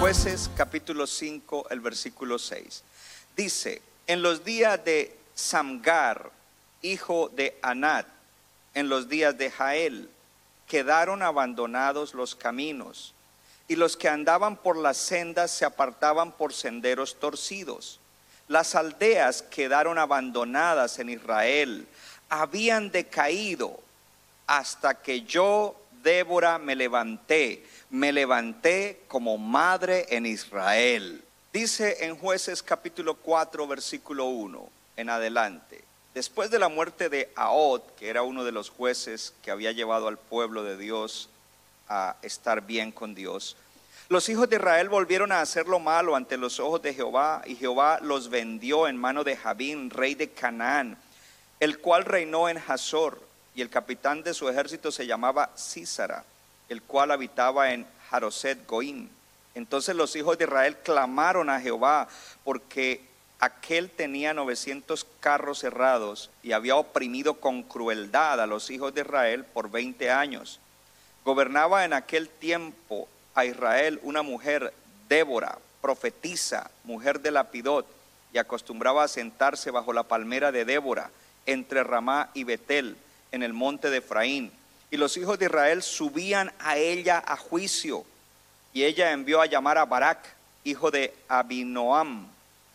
[0.00, 2.82] Jueces capítulo 5, el versículo 6.
[3.36, 6.30] Dice, en los días de Samgar,
[6.80, 8.06] hijo de Anat,
[8.72, 10.08] en los días de Jael,
[10.66, 13.12] quedaron abandonados los caminos,
[13.68, 18.00] y los que andaban por las sendas se apartaban por senderos torcidos.
[18.48, 21.86] Las aldeas quedaron abandonadas en Israel,
[22.30, 23.78] habían decaído
[24.46, 31.22] hasta que yo, Débora, me levanté, me levanté como madre en Israel.
[31.52, 35.84] Dice en jueces capítulo 4, versículo 1 en adelante.
[36.14, 40.08] Después de la muerte de Ahod, que era uno de los jueces que había llevado
[40.08, 41.28] al pueblo de Dios
[41.88, 43.56] a estar bien con Dios,
[44.08, 47.56] los hijos de Israel volvieron a hacer lo malo ante los ojos de Jehová, y
[47.56, 50.96] Jehová los vendió en mano de Jabín, rey de Canaán,
[51.60, 53.20] el cual reinó en Hazor,
[53.54, 56.24] y el capitán de su ejército se llamaba Císara,
[56.70, 59.08] el cual habitaba en Jaroset Goim.
[59.54, 62.08] Entonces los hijos de Israel clamaron a Jehová,
[62.44, 63.02] porque
[63.40, 69.44] aquel tenía 900 carros cerrados y había oprimido con crueldad a los hijos de Israel
[69.44, 70.60] por 20 años.
[71.24, 73.06] Gobernaba en aquel tiempo
[73.38, 74.72] a Israel una mujer,
[75.08, 77.86] Débora, profetisa, mujer de Lapidot,
[78.32, 81.10] y acostumbraba a sentarse bajo la palmera de Débora,
[81.46, 82.96] entre Ramá y Betel,
[83.32, 84.52] en el monte de Efraín.
[84.90, 88.04] Y los hijos de Israel subían a ella a juicio.
[88.72, 90.18] Y ella envió a llamar a Barak,
[90.64, 92.26] hijo de Abinoam,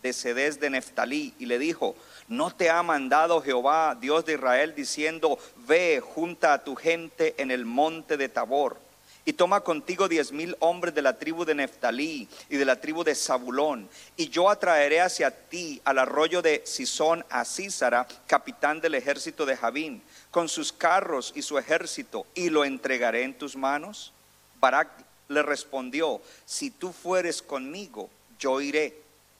[0.01, 1.95] de Cedes de Neftalí, y le dijo,
[2.28, 5.38] ¿no te ha mandado Jehová, Dios de Israel, diciendo,
[5.68, 8.82] ve, junta a tu gente en el monte de Tabor?
[9.25, 13.06] Y toma contigo diez mil hombres de la tribu de Neftalí y de la tribu
[13.06, 13.89] de Zabulón.
[14.17, 19.56] Y yo atraeré hacia ti al arroyo de Sisón a Císara, capitán del ejército de
[19.56, 24.12] Javín, con sus carros y su ejército, y lo entregaré en tus manos.
[24.59, 24.89] Barak
[25.29, 28.97] le respondió, si tú fueres conmigo, yo iré,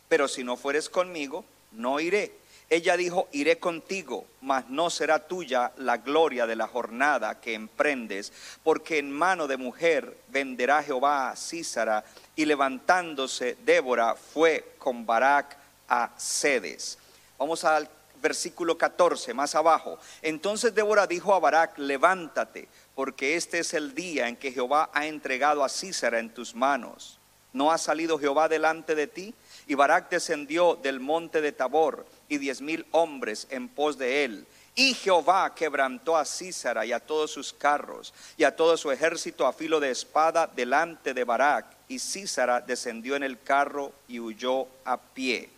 [0.07, 1.43] pero si no fueres conmigo,
[1.73, 2.31] no iré.
[2.69, 8.31] Ella dijo, iré contigo, mas no será tuya la gloria de la jornada que emprendes,
[8.63, 12.03] porque en mano de mujer venderá Jehová a Císara.
[12.35, 15.56] Y levantándose, Débora fue con Barak
[15.88, 16.97] a Cedes.
[17.38, 17.88] Vamos al
[18.22, 20.00] versículo 14, más abajo.
[20.22, 25.06] Entonces Débora dijo a Barak, levántate, porque este es el día en que Jehová ha
[25.06, 27.19] entregado a Císara en tus manos.
[27.52, 29.35] ¿No ha salido Jehová delante de ti?
[29.68, 34.45] Y Barak descendió del monte de Tabor y diez mil hombres en pos de él.
[34.75, 39.45] Y Jehová quebrantó a Císara y a todos sus carros y a todo su ejército
[39.45, 41.66] a filo de espada delante de Barak.
[41.88, 45.49] Y Císara descendió en el carro y huyó a pie.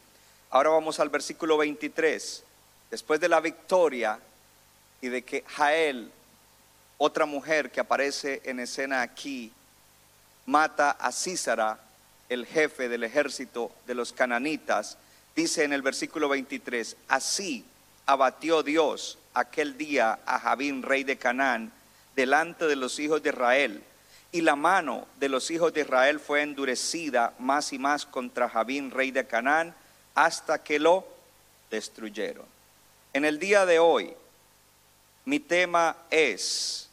[0.49, 2.43] Ahora vamos al versículo 23.
[2.91, 4.19] Después de la victoria
[5.01, 6.11] y de que Jael,
[6.97, 9.51] otra mujer que aparece en escena aquí,
[10.45, 11.79] mata a Císara,
[12.27, 14.97] el jefe del ejército de los cananitas,
[15.35, 17.65] dice en el versículo 23, así
[18.05, 21.71] abatió Dios aquel día a Jabín, rey de Canaán,
[22.15, 23.83] delante de los hijos de Israel,
[24.31, 28.91] y la mano de los hijos de Israel fue endurecida más y más contra Jabín,
[28.91, 29.75] rey de Canaán,
[30.13, 31.05] hasta que lo
[31.69, 32.45] destruyeron.
[33.13, 34.13] En el día de hoy,
[35.25, 36.89] mi tema es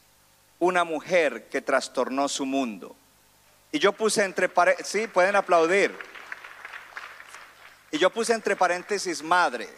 [0.59, 2.95] una mujer que trastornó su mundo.
[3.71, 5.93] Y yo puse entre paréntesis, sí, pueden aplaudir.
[7.93, 9.69] Y yo puse entre paréntesis madre.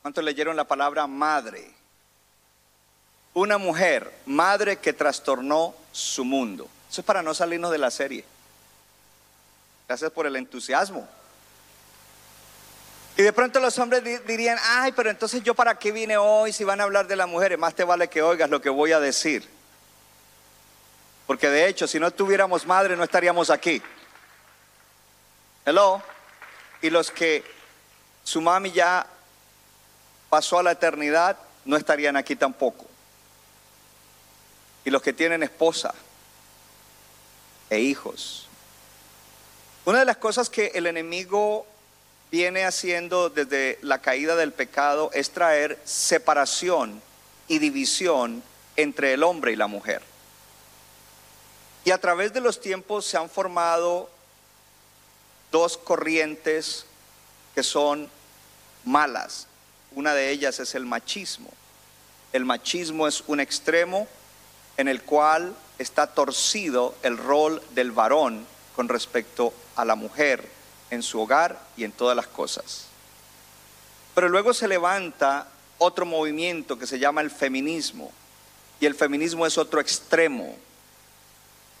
[0.00, 1.70] ¿Cuántos leyeron la palabra madre?
[3.34, 6.66] Una mujer, madre que trastornó su mundo.
[6.90, 8.24] Eso es para no salirnos de la serie.
[9.86, 11.06] Gracias por el entusiasmo.
[13.18, 16.50] Y de pronto los hombres di- dirían, ay, pero entonces yo para qué vine hoy
[16.50, 17.58] si van a hablar de las mujeres.
[17.58, 19.46] Más te vale que oigas lo que voy a decir.
[21.26, 23.82] Porque de hecho, si no tuviéramos madre, no estaríamos aquí.
[25.66, 26.02] Hello.
[26.84, 27.42] Y los que
[28.24, 29.06] su mami ya
[30.28, 32.84] pasó a la eternidad, no estarían aquí tampoco.
[34.84, 35.94] Y los que tienen esposa
[37.70, 38.48] e hijos.
[39.86, 41.66] Una de las cosas que el enemigo
[42.30, 47.00] viene haciendo desde la caída del pecado es traer separación
[47.48, 48.42] y división
[48.76, 50.02] entre el hombre y la mujer.
[51.86, 54.10] Y a través de los tiempos se han formado
[55.54, 56.84] dos corrientes
[57.54, 58.10] que son
[58.84, 59.46] malas.
[59.92, 61.48] Una de ellas es el machismo.
[62.32, 64.08] El machismo es un extremo
[64.76, 70.44] en el cual está torcido el rol del varón con respecto a la mujer
[70.90, 72.86] en su hogar y en todas las cosas.
[74.12, 75.46] Pero luego se levanta
[75.78, 78.10] otro movimiento que se llama el feminismo.
[78.80, 80.56] Y el feminismo es otro extremo.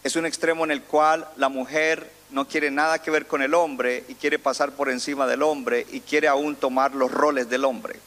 [0.04, 3.54] Es un extremo en el cual la mujer no quiere nada que ver con el
[3.54, 7.64] hombre y quiere pasar por encima del hombre y quiere aún tomar los roles del
[7.64, 8.00] hombre.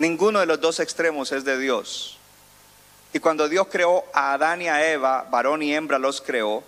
[0.00, 2.18] Ninguno de los dos extremos es de Dios.
[3.12, 6.64] Y cuando Dios creó a Adán y a Eva, varón y hembra los creó,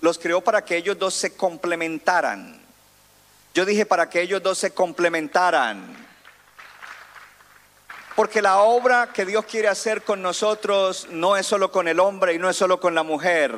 [0.00, 2.60] los creó para que ellos dos se complementaran.
[3.54, 5.96] Yo dije para que ellos dos se complementaran.
[8.16, 12.34] Porque la obra que Dios quiere hacer con nosotros no es solo con el hombre
[12.34, 13.54] y no es solo con la mujer.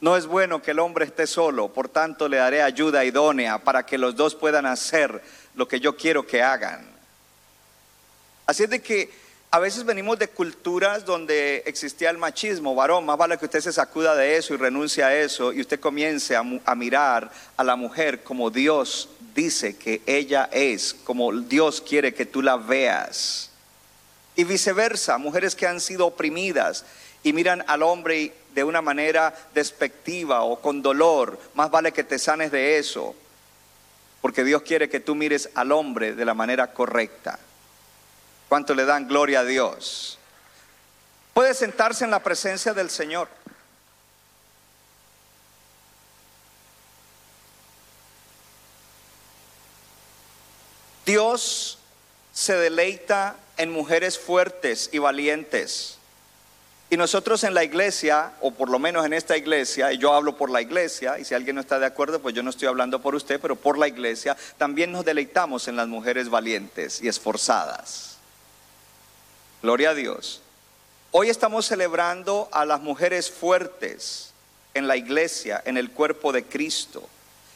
[0.00, 3.84] No es bueno que el hombre esté solo, por tanto le daré ayuda idónea para
[3.84, 5.22] que los dos puedan hacer
[5.54, 6.86] lo que yo quiero que hagan.
[8.46, 9.10] Así es de que
[9.50, 13.72] a veces venimos de culturas donde existía el machismo, varón, más vale que usted se
[13.72, 18.22] sacuda de eso y renuncie a eso y usted comience a, mirar a la mujer
[18.22, 23.50] como Dios dice que ella es, como Dios quiere que tú la veas.
[24.36, 26.84] Y viceversa, mujeres que han sido oprimidas
[27.22, 32.18] y miran al hombre de una manera despectiva o con dolor, más vale que te
[32.18, 33.14] sanes de eso,
[34.20, 37.38] porque Dios quiere que tú mires al hombre de la manera correcta.
[38.48, 40.18] ¿Cuánto le dan gloria a Dios?
[41.34, 43.28] Puede sentarse en la presencia del Señor.
[51.06, 51.78] Dios
[52.32, 55.97] se deleita en mujeres fuertes y valientes.
[56.90, 60.36] Y nosotros en la iglesia, o por lo menos en esta iglesia, y yo hablo
[60.36, 63.02] por la iglesia, y si alguien no está de acuerdo, pues yo no estoy hablando
[63.02, 68.16] por usted, pero por la iglesia, también nos deleitamos en las mujeres valientes y esforzadas.
[69.60, 70.40] Gloria a Dios.
[71.10, 74.32] Hoy estamos celebrando a las mujeres fuertes
[74.72, 77.06] en la iglesia, en el cuerpo de Cristo.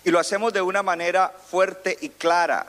[0.04, 2.66] Y lo hacemos de una manera fuerte y clara.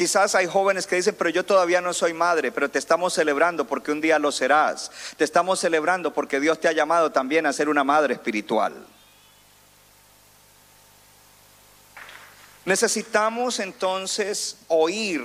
[0.00, 3.66] Quizás hay jóvenes que dicen, pero yo todavía no soy madre, pero te estamos celebrando
[3.66, 4.90] porque un día lo serás.
[5.18, 8.72] Te estamos celebrando porque Dios te ha llamado también a ser una madre espiritual.
[12.64, 15.22] Necesitamos entonces oír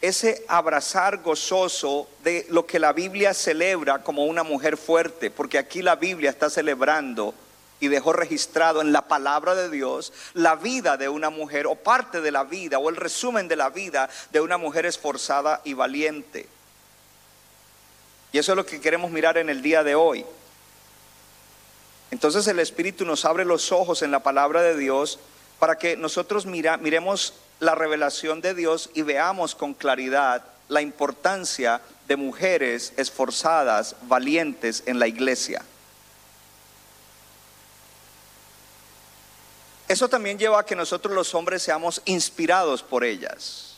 [0.00, 5.82] ese abrazar gozoso de lo que la Biblia celebra como una mujer fuerte, porque aquí
[5.82, 7.34] la Biblia está celebrando
[7.80, 12.20] y dejó registrado en la palabra de Dios la vida de una mujer o parte
[12.20, 16.48] de la vida o el resumen de la vida de una mujer esforzada y valiente.
[18.32, 20.24] Y eso es lo que queremos mirar en el día de hoy.
[22.10, 25.18] Entonces el Espíritu nos abre los ojos en la palabra de Dios
[25.58, 31.80] para que nosotros mira, miremos la revelación de Dios y veamos con claridad la importancia
[32.08, 35.62] de mujeres esforzadas, valientes en la iglesia.
[39.88, 43.76] Eso también lleva a que nosotros los hombres seamos inspirados por ellas,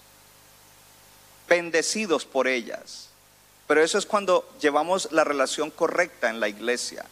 [1.49, 3.09] bendecidos por ellas.
[3.67, 7.05] Pero eso es cuando llevamos la relación correcta en la iglesia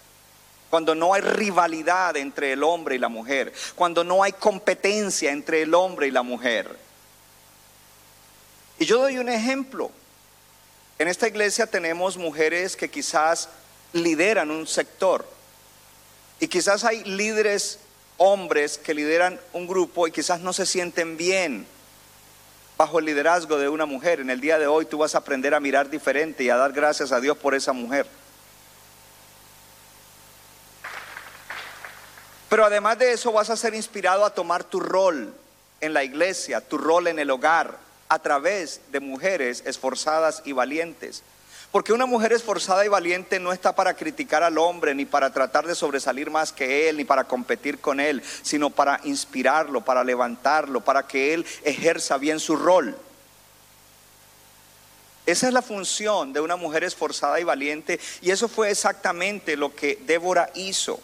[0.71, 5.62] cuando no hay rivalidad entre el hombre y la mujer, cuando no hay competencia entre
[5.62, 6.76] el hombre y la mujer.
[8.79, 9.91] Y yo doy un ejemplo.
[10.99, 13.49] En esta iglesia tenemos mujeres que quizás
[13.93, 15.26] lideran un sector
[16.41, 17.79] y quizás hay líderes
[18.16, 21.66] hombres que lideran un grupo y quizás no se sienten bien
[22.76, 24.20] bajo el liderazgo de una mujer.
[24.20, 26.73] En el día de hoy tú vas a aprender a mirar diferente y a dar
[26.73, 28.06] gracias a Dios por esa mujer.
[32.49, 35.35] Pero además de eso vas a ser inspirado a tomar tu rol
[35.80, 41.23] en la iglesia, tu rol en el hogar, a través de mujeres esforzadas y valientes.
[41.76, 45.66] Porque una mujer esforzada y valiente no está para criticar al hombre, ni para tratar
[45.66, 50.80] de sobresalir más que él, ni para competir con él, sino para inspirarlo, para levantarlo,
[50.80, 52.97] para que él ejerza bien su rol.
[55.26, 59.75] Esa es la función de una mujer esforzada y valiente, y eso fue exactamente lo
[59.75, 60.99] que Débora hizo.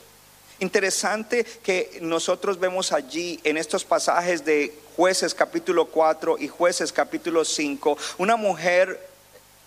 [0.59, 7.45] Interesante que nosotros vemos allí en estos pasajes de jueces capítulo 4 y jueces capítulo
[7.45, 9.13] 5, una mujer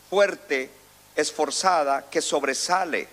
[0.10, 0.72] fuerte,
[1.16, 3.08] esforzada, que sobresale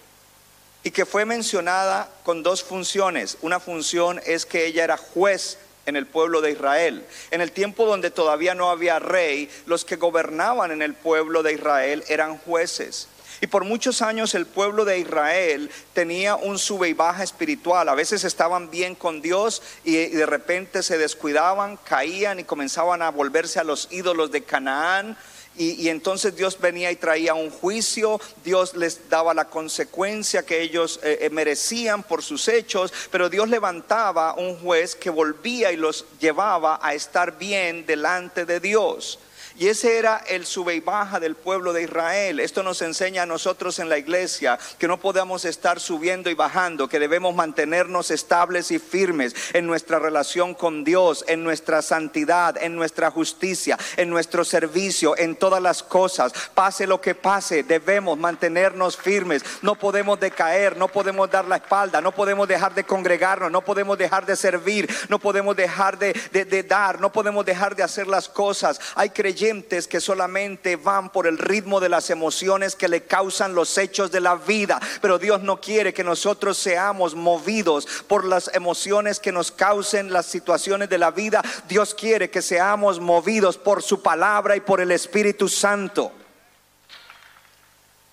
[0.85, 3.39] y que fue mencionada con dos funciones.
[3.43, 7.05] Una función es que ella era juez en el pueblo de Israel.
[7.31, 11.55] En el tiempo donde todavía no había rey, los que gobernaban en el pueblo de
[11.55, 13.09] Israel eran jueces.
[13.41, 17.89] Y por muchos años el pueblo de Israel tenía un sube y baja espiritual.
[17.89, 23.11] A veces estaban bien con Dios y, de repente se descuidaban, caían y comenzaban a
[23.11, 25.17] volverse a los ídolos de Canaán.
[25.57, 30.99] Y, entonces Dios venía y traía un juicio, Dios les daba la consecuencia que ellos
[31.03, 36.07] eh, eh, merecían por sus hechos, pero Dios levantaba un juez que volvía y los
[36.19, 39.19] llevaba a estar bien delante de Dios.
[39.59, 42.41] Y ese era el sube y baja del pueblo de Israel.
[42.41, 46.89] Esto nos enseña a nosotros en la iglesia que no podemos estar subiendo y bajando,
[46.89, 52.75] que debemos mantenernos estables y firmes en nuestra relación con Dios, en nuestra santidad, en
[52.75, 56.33] nuestra justicia, en nuestro servicio, en todas las cosas.
[56.55, 59.45] Pase lo que pase, debemos mantenernos firmes.
[59.61, 63.99] No podemos decaer, no podemos dar la espalda, no podemos dejar de congregarnos, no podemos
[63.99, 68.31] dejar de servir, no podemos dejar de, de dar, no podemos dejar de hacer las
[68.31, 68.81] cosas.
[68.95, 69.42] Hay creyentes
[69.89, 74.21] que solamente van por el ritmo de las emociones que le causan los hechos de
[74.21, 74.81] la vida.
[75.01, 80.27] Pero Dios no quiere que nosotros seamos movidos por las emociones que nos causen las
[80.27, 81.43] situaciones de la vida.
[81.69, 86.13] Dios quiere que seamos movidos por su palabra y por el Espíritu Santo.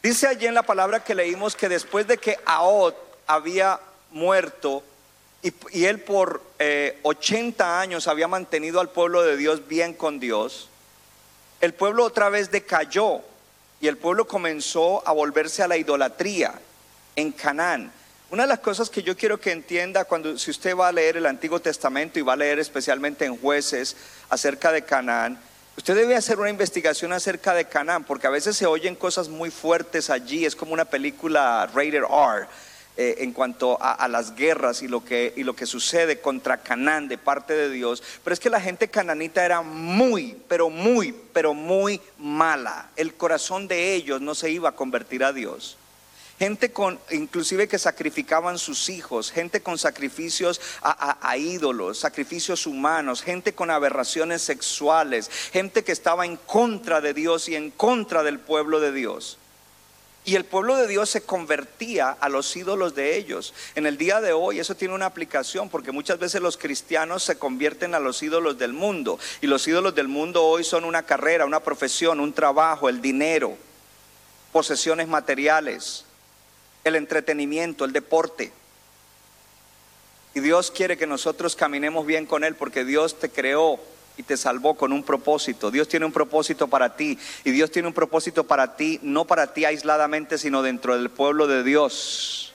[0.01, 2.95] Dice allí en la palabra que leímos que después de que Ahod
[3.27, 3.79] había
[4.11, 4.83] muerto
[5.43, 6.41] y, él por
[7.03, 10.68] 80 eh, años había mantenido al pueblo de Dios bien con Dios,
[11.61, 13.21] el pueblo otra vez decayó
[13.81, 16.53] y el pueblo comenzó a volverse a la idolatría
[17.15, 17.91] en Canaán.
[18.31, 21.17] Una de las cosas que yo quiero que entienda cuando si usted va a leer
[21.17, 23.95] el Antiguo Testamento y va a leer especialmente en jueces
[24.29, 25.39] acerca de Canaán,
[25.75, 29.49] usted debe hacer una investigación acerca de Canaán, porque a veces se oyen cosas muy
[29.49, 32.47] fuertes allí, es como una película rated R
[33.01, 37.07] eh, en cuanto a, las guerras y lo, que, y lo que sucede contra Canaán
[37.07, 41.53] de parte de Dios, pero es que la gente cananita era muy, pero muy, pero
[41.53, 42.89] muy mala.
[42.97, 45.77] El corazón de ellos no se iba a convertir a Dios
[46.39, 53.53] gente con, inclusive que sacrificaban sus hijos, gente con sacrificios a, ídolos, sacrificios humanos, gente
[53.53, 58.81] con aberraciones sexuales, gente que estaba en contra de Dios y en contra del pueblo
[58.81, 59.38] de Dios.
[60.25, 63.53] Y el pueblo de Dios se convertía a los ídolos de ellos.
[63.75, 67.37] En el día de hoy eso tiene una aplicación porque muchas veces los cristianos se
[67.37, 69.17] convierten a los ídolos del mundo.
[69.41, 73.57] Y los ídolos del mundo hoy son una carrera, una profesión, un trabajo, el dinero,
[74.51, 76.05] posesiones materiales,
[76.83, 78.51] el entretenimiento, el deporte.
[80.35, 83.79] Y Dios quiere que nosotros caminemos bien con Él porque Dios te creó
[84.19, 85.71] y te salvó con un propósito.
[85.71, 89.53] Dios tiene un propósito para ti y Dios tiene un propósito para ti, no para
[89.53, 92.53] ti aisladamente, sino dentro del pueblo de Dios.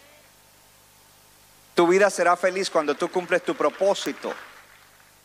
[1.75, 4.35] Tu vida será feliz cuando tú cumples tu propósito,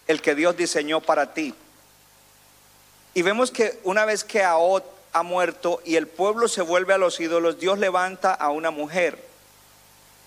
[0.08, 1.54] el que Dios diseñó para ti.
[3.14, 6.98] Y vemos que una vez que Ahod ha muerto y el pueblo se vuelve a
[6.98, 9.22] los ídolos, Dios levanta a una mujer.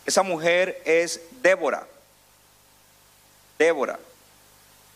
[0.04, 1.87] Esa mujer es Débora.
[3.59, 3.99] Débora.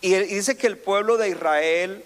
[0.00, 2.04] Y dice que el pueblo de Israel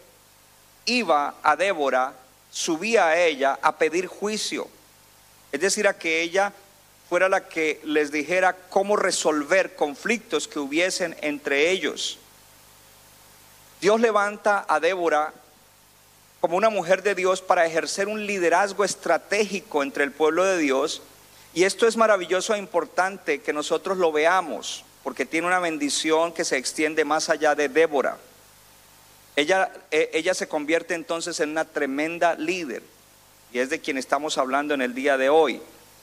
[0.85, 2.15] iba a Débora,
[2.51, 4.69] subía a ella a pedir juicio.
[5.53, 6.53] Es decir, a que ella
[7.09, 12.19] fuera la que les dijera cómo resolver conflictos que hubiesen entre ellos.
[13.81, 15.33] Dios levanta a Débora
[16.41, 21.03] como una mujer de Dios para ejercer un liderazgo estratégico entre el pueblo de Dios.
[21.53, 26.45] Y esto es maravilloso e importante que nosotros lo veamos porque tiene una bendición que
[26.45, 28.19] se extiende más allá de Débora.
[29.37, 32.83] Ella, e, ella se convierte entonces en una tremenda líder
[33.53, 35.61] y es de quien estamos hablando en el día de hoy.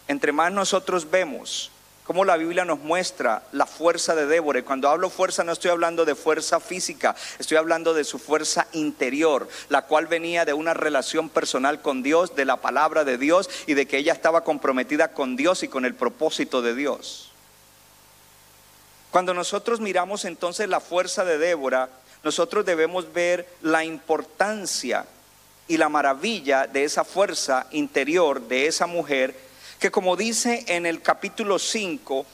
[0.08, 1.72] Entre más nosotros vemos
[2.08, 4.60] cómo la Biblia nos muestra la fuerza de Débora.
[4.60, 8.68] Y cuando hablo fuerza no estoy hablando de fuerza física, estoy hablando de su fuerza
[8.72, 13.50] interior, la cual venía de una relación personal con Dios, de la palabra de Dios
[13.68, 17.26] y de que ella estaba comprometida con Dios y con el propósito de Dios.
[19.17, 21.89] Cuando nosotros miramos entonces la fuerza de Débora,
[22.24, 25.07] nosotros debemos ver la importancia
[25.67, 29.33] y la maravilla de esa fuerza interior de esa mujer
[29.79, 32.27] que como dice en el capítulo 5,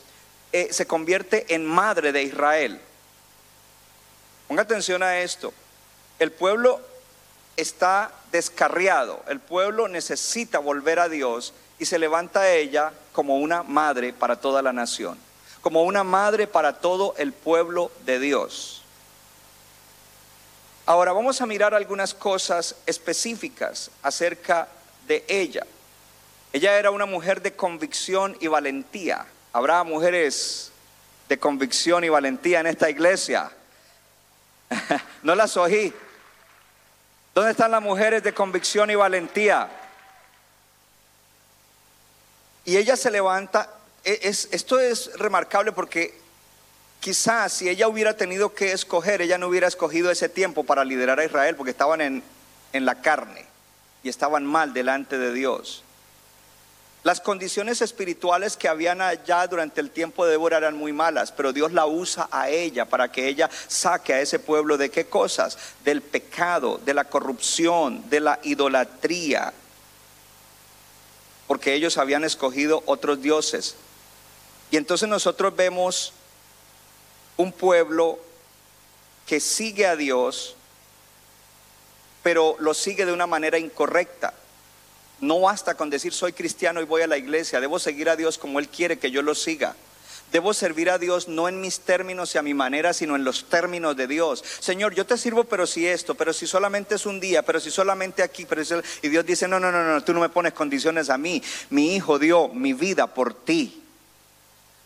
[0.51, 2.81] eh, se convierte en madre de Israel.
[4.49, 5.53] Ponga atención a esto.
[6.19, 6.81] El pueblo
[7.55, 14.11] está descarriado, el pueblo necesita volver a Dios y se levanta ella como una madre
[14.11, 15.17] para toda la nación
[15.63, 18.83] como una madre para todo el pueblo de Dios.
[20.85, 24.67] Ahora vamos a mirar algunas cosas específicas acerca
[25.07, 25.65] de ella.
[26.51, 29.25] Ella era una mujer de convicción y valentía.
[29.53, 30.73] Habrá mujeres
[31.29, 33.49] de convicción y valentía en esta iglesia.
[35.23, 35.93] no las oí.
[37.33, 39.69] ¿Dónde están las mujeres de convicción y valentía?
[42.65, 43.69] Y ella se levanta.
[44.03, 46.13] E, es- esto es remarcable porque
[46.99, 51.19] quizás si ella hubiera tenido que escoger, ella no hubiera escogido ese tiempo para liderar
[51.19, 52.23] a Israel porque estaban en,
[52.73, 53.45] en la carne
[54.03, 55.83] y estaban mal delante de Dios.
[57.03, 61.51] Las condiciones espirituales que habían allá durante el tiempo de Débora eran muy malas, pero
[61.51, 65.57] Dios la usa a ella para que ella saque a ese pueblo de qué cosas?
[65.83, 69.51] Del pecado, de la corrupción, de la idolatría,
[71.47, 73.75] porque ellos habían escogido otros dioses.
[74.73, 76.13] Y entonces nosotros vemos
[77.37, 78.17] un pueblo
[79.27, 80.55] que sigue a Dios,
[82.23, 84.33] pero lo sigue de una manera incorrecta.
[85.19, 88.39] No basta con decir soy cristiano y voy a la iglesia, debo seguir a Dios
[88.39, 89.75] como Él quiere que yo lo siga.
[90.31, 93.47] Debo servir a Dios no en mis términos y a mi manera, sino en los
[93.49, 94.43] términos de Dios.
[94.59, 97.69] Señor, yo te sirvo, pero si esto, pero si solamente es un día, pero si
[97.69, 100.53] solamente aquí, pero si- y Dios dice, no, no, no, no, tú no me pones
[100.53, 101.43] condiciones a mí.
[101.69, 103.82] Mi hijo dio mi vida por ti.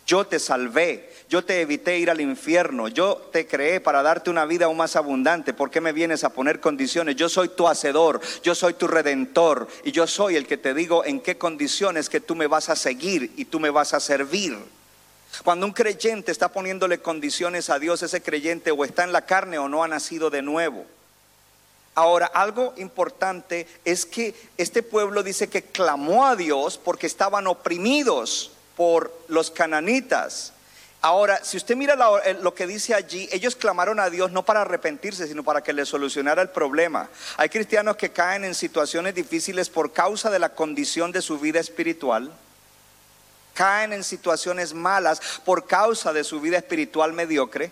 [0.08, 4.46] Yo te salvé, yo te evité ir al infierno, yo te creé para darte una
[4.46, 5.54] vida aún más abundante.
[5.54, 7.18] ¿Por qué me vienes a poner condiciones?
[7.18, 11.04] Yo soy tu hacedor, yo soy tu redentor y yo soy el que te digo
[11.04, 14.58] en qué condiciones que tú me vas a seguir y tú me vas a servir.
[15.44, 19.58] Cuando un creyente está poniéndole condiciones a Dios, ese creyente o está en la carne
[19.58, 20.86] o no ha nacido de nuevo.
[21.96, 28.52] Ahora, algo importante es que este pueblo dice que clamó a Dios porque estaban oprimidos
[28.78, 30.54] por los cananitas.
[31.02, 34.62] Ahora, si usted mira el- lo que dice allí, ellos clamaron a Dios no para
[34.62, 37.10] arrepentirse, sino para que le solucionara el problema.
[37.38, 41.60] Hay cristianos que caen en situaciones difíciles por causa de la condición de su vida
[41.60, 42.32] espiritual.
[43.54, 47.72] Caen en situaciones malas por causa de su vida espiritual mediocre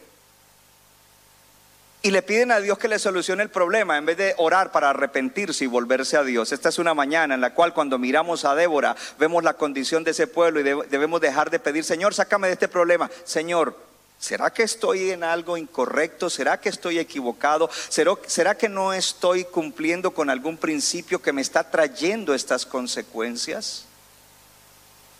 [2.05, 4.91] y le piden a Dios que le solucione el problema en vez de orar para
[4.91, 6.51] arrepentirse y volverse a Dios.
[6.51, 10.11] Esta es una mañana en la cual cuando miramos a Débora vemos la condición de
[10.11, 13.09] ese pueblo y deb- debemos dejar de pedir, Señor, sácame de este problema.
[13.23, 13.75] Señor,
[14.19, 16.29] ¿será que estoy en algo incorrecto?
[16.29, 17.71] ¿Será que estoy equivocado?
[17.89, 23.85] ¿Será, será que no estoy cumpliendo con algún principio que me está trayendo estas consecuencias?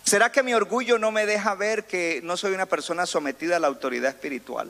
[0.04, 3.58] ¿Será que mi orgullo no me deja ver que no soy una persona sometida a
[3.58, 4.68] la autoridad espiritual?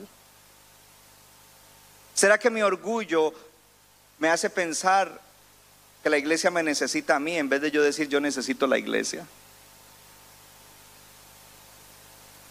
[2.17, 3.31] ¿Será que mi orgullo
[4.17, 5.21] me hace pensar
[6.01, 8.79] que la iglesia me necesita a mí en vez de yo decir yo necesito la
[8.79, 9.23] iglesia?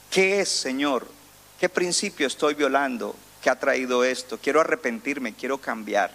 [0.09, 1.09] ¿Qué es, Señor?
[1.59, 4.39] ¿Qué principio estoy violando que ha traído esto?
[4.39, 6.13] Quiero arrepentirme, quiero cambiar.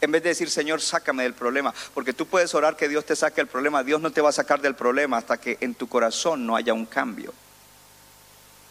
[0.00, 3.14] En vez de decir, Señor, sácame del problema, porque tú puedes orar que Dios te
[3.14, 5.88] saque el problema, Dios no te va a sacar del problema hasta que en tu
[5.88, 7.32] corazón no haya un cambio.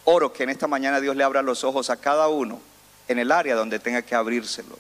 [0.04, 2.71] Oro que en esta mañana Dios le abra los ojos a cada uno
[3.12, 4.80] en el área donde tenga que abrírselos.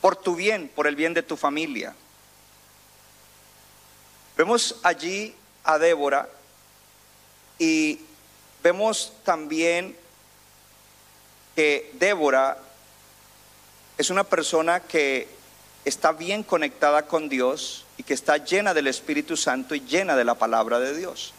[0.00, 1.94] Por tu bien, por el bien de tu familia.
[4.36, 6.28] Vemos allí a Débora
[7.58, 8.00] y
[8.62, 9.96] vemos también
[11.56, 12.58] que Débora
[13.96, 15.28] es una persona que
[15.84, 20.24] está bien conectada con Dios y que está llena del Espíritu Santo y llena de
[20.24, 21.34] la palabra de Dios.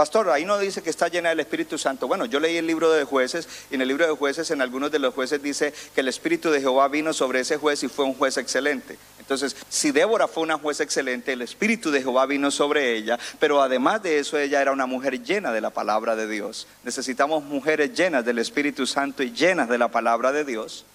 [0.00, 2.08] Pastor, ahí no dice que está llena del Espíritu Santo.
[2.08, 4.90] Bueno, yo leí el libro de jueces y en el libro de jueces, en algunos
[4.90, 8.06] de los jueces dice que el Espíritu de Jehová vino sobre ese juez y fue
[8.06, 8.96] un juez excelente.
[9.18, 13.60] Entonces, si Débora fue una juez excelente, el Espíritu de Jehová vino sobre ella, pero
[13.60, 16.66] además de eso ella era una mujer llena de la palabra de Dios.
[16.82, 20.86] Necesitamos mujeres llenas del Espíritu Santo y llenas de la palabra de Dios.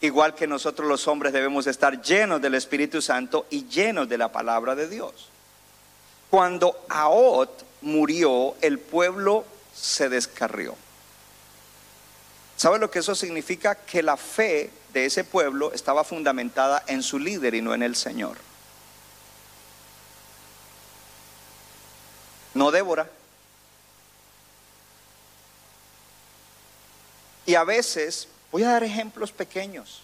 [0.00, 4.32] Igual que nosotros los hombres debemos estar llenos del Espíritu Santo y llenos de la
[4.32, 5.28] palabra de Dios.
[6.30, 9.44] Cuando Aot murió, el pueblo
[9.74, 10.74] se descarrió.
[12.56, 13.74] ¿Sabe lo que eso significa?
[13.74, 17.94] Que la fe de ese pueblo estaba fundamentada en su líder y no en el
[17.94, 18.38] Señor.
[22.54, 23.08] No Débora.
[27.46, 30.02] Y a veces, voy a dar ejemplos pequeños.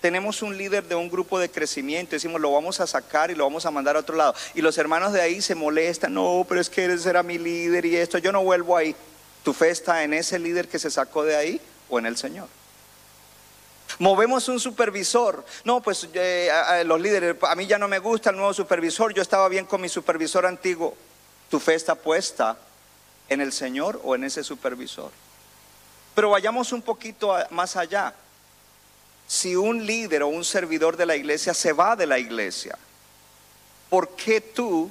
[0.00, 3.44] Tenemos un líder de un grupo de crecimiento, decimos lo vamos a sacar y lo
[3.44, 4.34] vamos a mandar a otro lado.
[4.54, 7.86] Y los hermanos de ahí se molestan, no, pero es que ese era mi líder
[7.86, 8.94] y esto, yo no vuelvo ahí.
[9.42, 12.48] ¿Tu fe está en ese líder que se sacó de ahí o en el Señor?
[13.98, 15.44] Movemos un supervisor.
[15.64, 16.50] No, pues eh,
[16.84, 19.80] los líderes, a mí ya no me gusta el nuevo supervisor, yo estaba bien con
[19.80, 20.94] mi supervisor antiguo.
[21.48, 22.56] ¿Tu fe está puesta
[23.28, 25.10] en el Señor o en ese supervisor?
[26.14, 28.14] Pero vayamos un poquito más allá
[29.26, 32.78] si un líder o un servidor de la iglesia se va de la iglesia?
[33.88, 34.90] ¿Por qué tú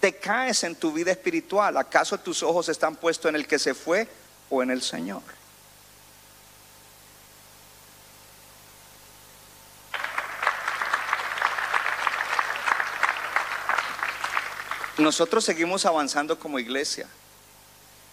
[0.00, 1.76] te caes en tu vida espiritual?
[1.76, 4.08] ¿Acaso tus ojos están puestos en el que se fue
[4.50, 5.22] o en el Señor?
[14.98, 17.08] Nosotros seguimos avanzando como iglesia.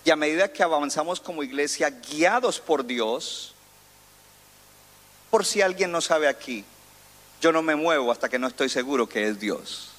[0.05, 3.53] Y a medida que avanzamos como iglesia, guiados por Dios,
[5.29, 6.65] por si alguien no sabe aquí,
[7.41, 9.91] yo no me muevo hasta que no estoy seguro que es Dios.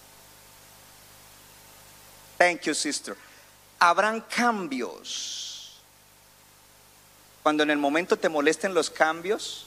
[2.38, 3.16] Thank you, sister.
[3.79, 5.81] Habrán cambios.
[7.43, 9.66] Cuando en el momento te molesten los cambios,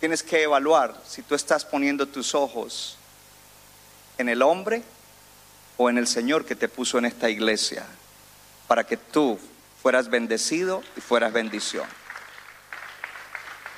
[0.00, 2.96] tienes que evaluar si tú estás poniendo tus ojos
[4.16, 4.82] en el hombre
[5.76, 7.86] o en el Señor que te puso en esta iglesia
[8.66, 9.38] para que tú
[9.82, 11.86] fueras bendecido y fueras bendición.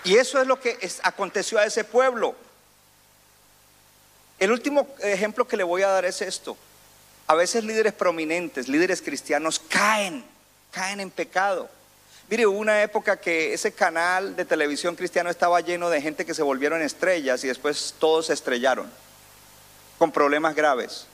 [0.07, 2.37] Y eso es lo que aconteció a ese pueblo.
[4.39, 6.57] El último ejemplo que le voy a dar es esto.
[7.27, 10.25] A veces líderes prominentes, líderes cristianos, caen,
[10.71, 11.69] caen en pecado.
[12.31, 16.35] Mire, hubo una época que ese canal de televisión cristiano estaba lleno de gente que
[16.35, 18.89] se volvieron estrellas y después todos se estrellaron
[19.99, 21.07] con problemas graves.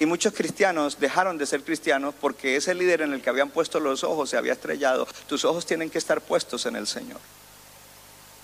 [0.00, 3.78] Y muchos cristianos dejaron de ser cristianos porque ese líder en el que habían puesto
[3.78, 5.06] los ojos se había estrellado.
[5.28, 7.20] Tus ojos tienen que estar puestos en el Señor.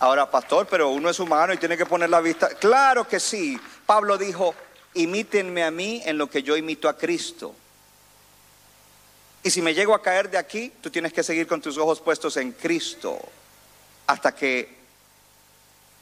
[0.02, 2.48] Ahora, pastor, pero uno es humano y tiene que poner la vista.
[2.48, 3.56] Claro que sí.
[3.86, 4.52] Pablo dijo,
[4.94, 7.54] imítenme a mí en lo que yo imito a Cristo.
[9.44, 12.00] Y si me llego a caer de aquí, tú tienes que seguir con tus ojos
[12.00, 13.16] puestos en Cristo
[14.08, 14.74] hasta que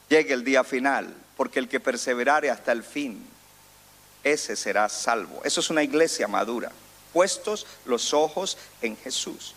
[0.08, 3.22] llegue el día final, porque el que perseverare hasta el fin,
[4.24, 5.42] ese será salvo.
[5.44, 6.72] Eso es una iglesia madura,
[7.12, 9.54] puestos los ojos en Jesús.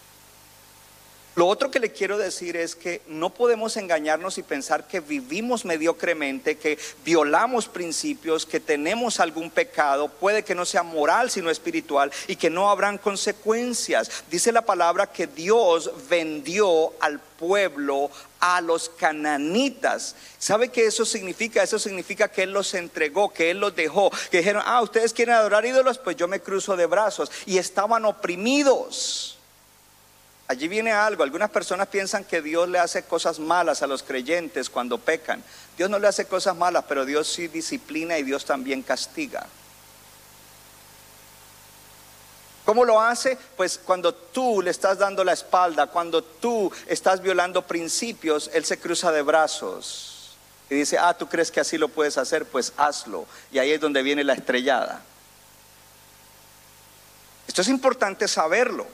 [1.35, 5.65] Lo otro que le quiero decir es que no podemos engañarnos y pensar que vivimos
[5.65, 12.11] mediocremente, que violamos principios, que tenemos algún pecado, puede que no sea moral sino espiritual
[12.27, 14.11] y que no habrán consecuencias.
[14.29, 20.15] Dice la palabra que Dios vendió al pueblo a los cananitas.
[20.37, 21.63] ¿Sabe qué eso significa?
[21.63, 25.33] Eso significa que Él los entregó, que Él los dejó, que dijeron, ah, ustedes quieren
[25.33, 27.31] adorar ídolos, pues yo me cruzo de brazos.
[27.47, 29.39] Y estaban oprimidos.
[30.53, 31.23] Allí viene algo.
[31.23, 35.43] Algunas personas piensan que Dios le hace cosas malas a los creyentes cuando pecan.
[35.75, 39.47] Dios no le hace cosas malas, pero Dios sí disciplina y Dios también castiga.
[42.65, 43.35] ¿Cómo lo hace?
[43.57, 48.77] Pues cuando tú le estás dando la espalda, cuando tú estás violando principios, Él se
[48.77, 50.37] cruza de brazos
[50.69, 53.25] y dice, ah, tú crees que así lo puedes hacer, pues hazlo.
[53.51, 55.01] Y ahí es donde viene la estrellada.
[57.47, 58.85] Esto es importante saberlo.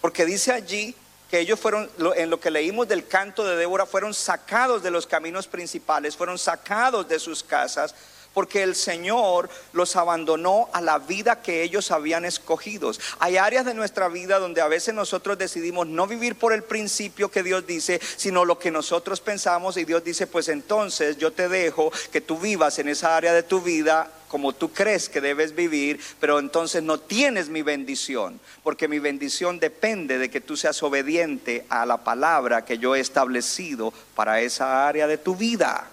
[0.00, 0.94] Porque dice allí
[1.30, 5.06] que ellos fueron, en lo que leímos del canto de Débora, fueron sacados de los
[5.06, 7.94] caminos principales, fueron sacados de sus casas,
[8.32, 12.92] porque el Señor los abandonó a la vida que ellos habían escogido.
[13.18, 17.30] Hay áreas de nuestra vida donde a veces nosotros decidimos no vivir por el principio
[17.30, 21.48] que Dios dice, sino lo que nosotros pensamos y Dios dice, pues entonces yo te
[21.48, 25.54] dejo que tú vivas en esa área de tu vida como tú crees que debes
[25.54, 30.82] vivir, pero entonces no tienes mi bendición, porque mi bendición depende de que tú seas
[30.82, 35.88] obediente a la palabra que yo he establecido para esa área de tu vida.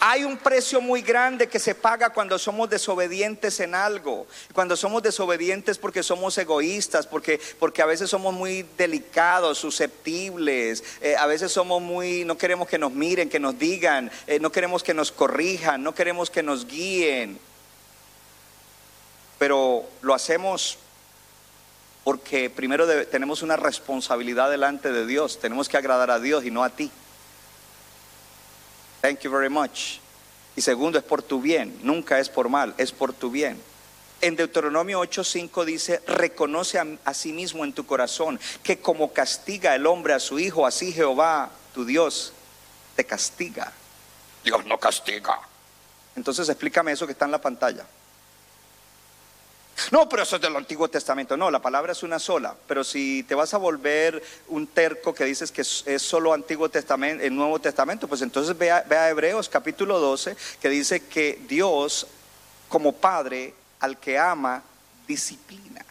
[0.00, 4.28] Hay un precio muy grande que se paga cuando somos desobedientes en algo.
[4.52, 11.16] Cuando somos desobedientes porque somos egoístas, porque, porque a veces somos muy delicados, susceptibles, eh,
[11.16, 14.84] a veces somos muy, no queremos que nos miren, que nos digan, eh, no queremos
[14.84, 17.36] que nos corrijan, no queremos que nos guíen.
[19.40, 20.78] Pero lo hacemos
[22.04, 26.62] porque primero tenemos una responsabilidad delante de Dios, tenemos que agradar a Dios y no
[26.62, 26.88] a ti.
[29.00, 29.98] Thank you very much.
[30.56, 33.60] Y segundo, es por tu bien, nunca es por mal, es por tu bien.
[34.20, 39.86] En Deuteronomio 8:5 dice, reconoce a, sí mismo en tu corazón que como castiga el
[39.86, 42.32] hombre a su hijo, así Jehová, tu Dios,
[42.96, 43.72] te castiga.
[44.42, 45.38] Dios no castiga.
[46.16, 47.86] Entonces explícame eso que está en la pantalla.
[49.90, 51.36] No, pero eso es del Antiguo Testamento.
[51.36, 52.54] No, la palabra es una sola.
[52.66, 57.24] Pero si te vas a volver un terco que dices que es solo Antiguo Testamento,
[57.24, 62.06] el Nuevo Testamento, pues entonces ve a, Hebreos capítulo 12, que dice que Dios,
[62.68, 64.62] como Padre, al que ama,
[65.06, 65.84] disciplina.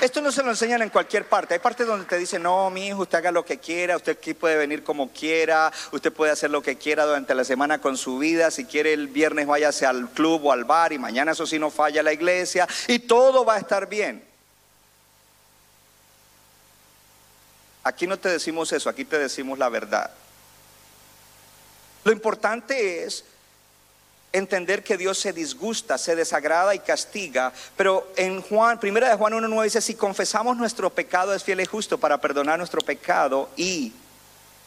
[0.00, 1.54] Esto no se lo enseñan en cualquier parte.
[1.54, 4.34] Hay partes donde te dicen, no, mi hijo, usted haga lo que quiera, usted aquí
[4.34, 8.18] puede venir como quiera, usted puede hacer lo que quiera durante la semana con su
[8.18, 8.50] vida.
[8.50, 11.70] Si quiere el viernes váyase al club o al bar y mañana eso sí no
[11.70, 14.22] falla la iglesia y todo va a estar bien.
[17.82, 20.10] Aquí no te decimos eso, aquí te decimos la verdad.
[22.04, 23.24] Lo importante es
[24.38, 27.52] entender que Dios se disgusta, se desagrada y castiga.
[27.76, 31.66] Pero en Juan, primera de Juan 1.9 dice, si confesamos nuestro pecado es fiel y
[31.66, 33.92] justo para perdonar nuestro pecado y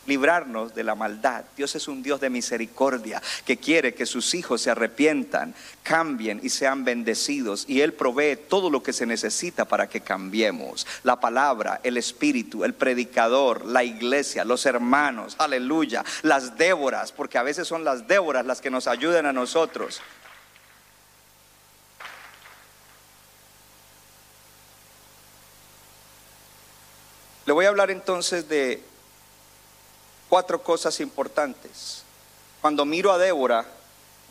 [0.09, 1.45] librarnos de la maldad.
[1.55, 6.49] Dios es un Dios de misericordia que quiere que sus hijos se arrepientan, cambien y
[6.49, 7.63] sean bendecidos.
[7.69, 10.85] Y Él provee todo lo que se necesita para que cambiemos.
[11.03, 17.43] La palabra, el espíritu, el predicador, la iglesia, los hermanos, aleluya, las Déboras, porque a
[17.43, 20.01] veces son las Déboras las que nos ayudan a nosotros.
[27.45, 28.83] Le voy a hablar entonces de
[30.29, 32.03] cuatro cosas importantes.
[32.61, 33.65] Cuando miro a Débora,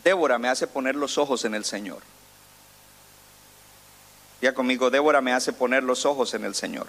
[0.05, 2.01] Débora me hace poner los ojos en el Señor.
[4.41, 6.87] Ya conmigo, Débora me hace poner los ojos en el Señor.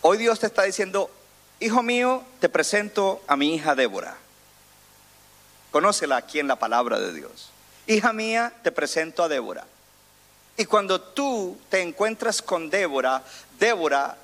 [0.00, 1.10] Hoy Dios te está diciendo,
[1.60, 4.16] hijo mío, te presento a mi hija Débora.
[5.70, 7.50] Conócela aquí en la palabra de Dios.
[7.86, 9.66] Hija mía, te presento a Débora.
[10.56, 13.22] Y cuando tú te encuentras con Débora,
[13.58, 14.16] Débora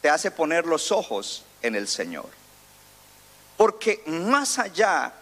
[0.00, 2.28] te hace poner los ojos en el Señor.
[3.56, 5.12] Porque más allá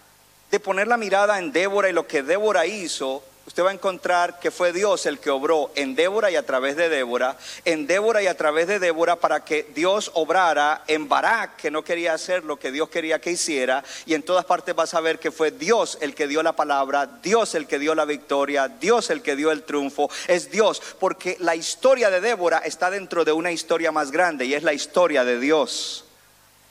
[0.50, 4.38] de poner la mirada en Débora y lo que Débora hizo, usted va a encontrar
[4.40, 8.22] que fue Dios el que obró en Débora y a través de Débora, en Débora
[8.22, 12.44] y a través de Débora para que Dios obrara en Barak, que no quería hacer
[12.44, 15.50] lo que Dios quería que hiciera, y en todas partes vas a ver que fue
[15.50, 19.34] Dios el que dio la palabra, Dios el que dio la victoria, Dios el que
[19.34, 23.92] dio el triunfo, es Dios, porque la historia de Débora está dentro de una historia
[23.92, 26.04] más grande y es la historia de Dios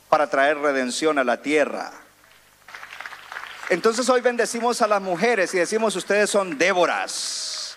[0.10, 1.92] para traer redención a la tierra.
[3.70, 7.76] Entonces hoy bendecimos a las mujeres y decimos ustedes son Déboras.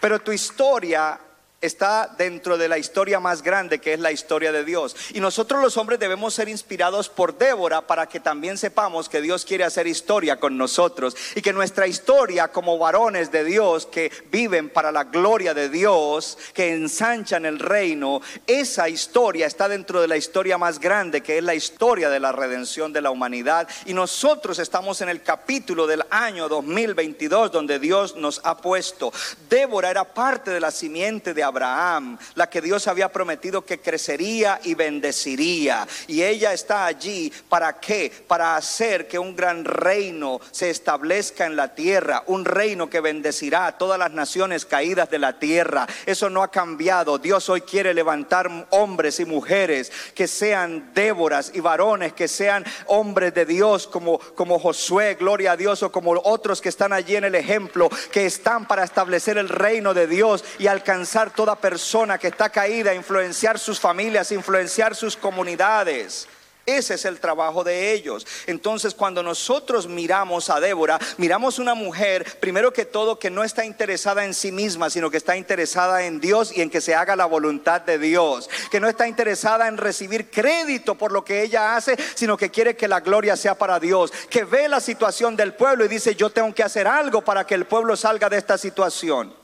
[0.00, 1.18] Pero tu historia
[1.62, 4.96] está dentro de la historia más grande que es la historia de Dios.
[5.12, 9.44] Y nosotros los hombres debemos ser inspirados por Débora para que también sepamos que Dios
[9.44, 14.70] quiere hacer historia con nosotros y que nuestra historia como varones de Dios que viven
[14.70, 20.16] para la gloria de Dios, que ensanchan el reino, esa historia está dentro de la
[20.16, 23.68] historia más grande que es la historia de la redención de la humanidad.
[23.84, 29.12] Y nosotros estamos en el capítulo del año 2022 donde Dios nos ha puesto.
[29.50, 34.60] Débora era parte de la simiente de Abraham, la que Dios había prometido que crecería
[34.64, 35.86] y bendeciría.
[36.06, 38.12] Y ella está allí para qué?
[38.26, 43.66] Para hacer que un gran reino se establezca en la tierra, un reino que bendecirá
[43.66, 45.86] a todas las naciones caídas de la tierra.
[46.06, 47.18] Eso no ha cambiado.
[47.18, 53.34] Dios hoy quiere levantar hombres y mujeres que sean Déboras y varones que sean hombres
[53.34, 57.24] de Dios como como Josué, gloria a Dios, o como otros que están allí en
[57.24, 62.26] el ejemplo, que están para establecer el reino de Dios y alcanzar toda persona que
[62.26, 66.28] está caída, influenciar sus familias, influenciar sus comunidades.
[66.66, 68.26] Ese es el trabajo de ellos.
[68.46, 73.64] Entonces, cuando nosotros miramos a Débora, miramos una mujer, primero que todo, que no está
[73.64, 77.16] interesada en sí misma, sino que está interesada en Dios y en que se haga
[77.16, 78.50] la voluntad de Dios.
[78.70, 82.76] Que no está interesada en recibir crédito por lo que ella hace, sino que quiere
[82.76, 84.12] que la gloria sea para Dios.
[84.28, 87.54] Que ve la situación del pueblo y dice, yo tengo que hacer algo para que
[87.54, 89.39] el pueblo salga de esta situación.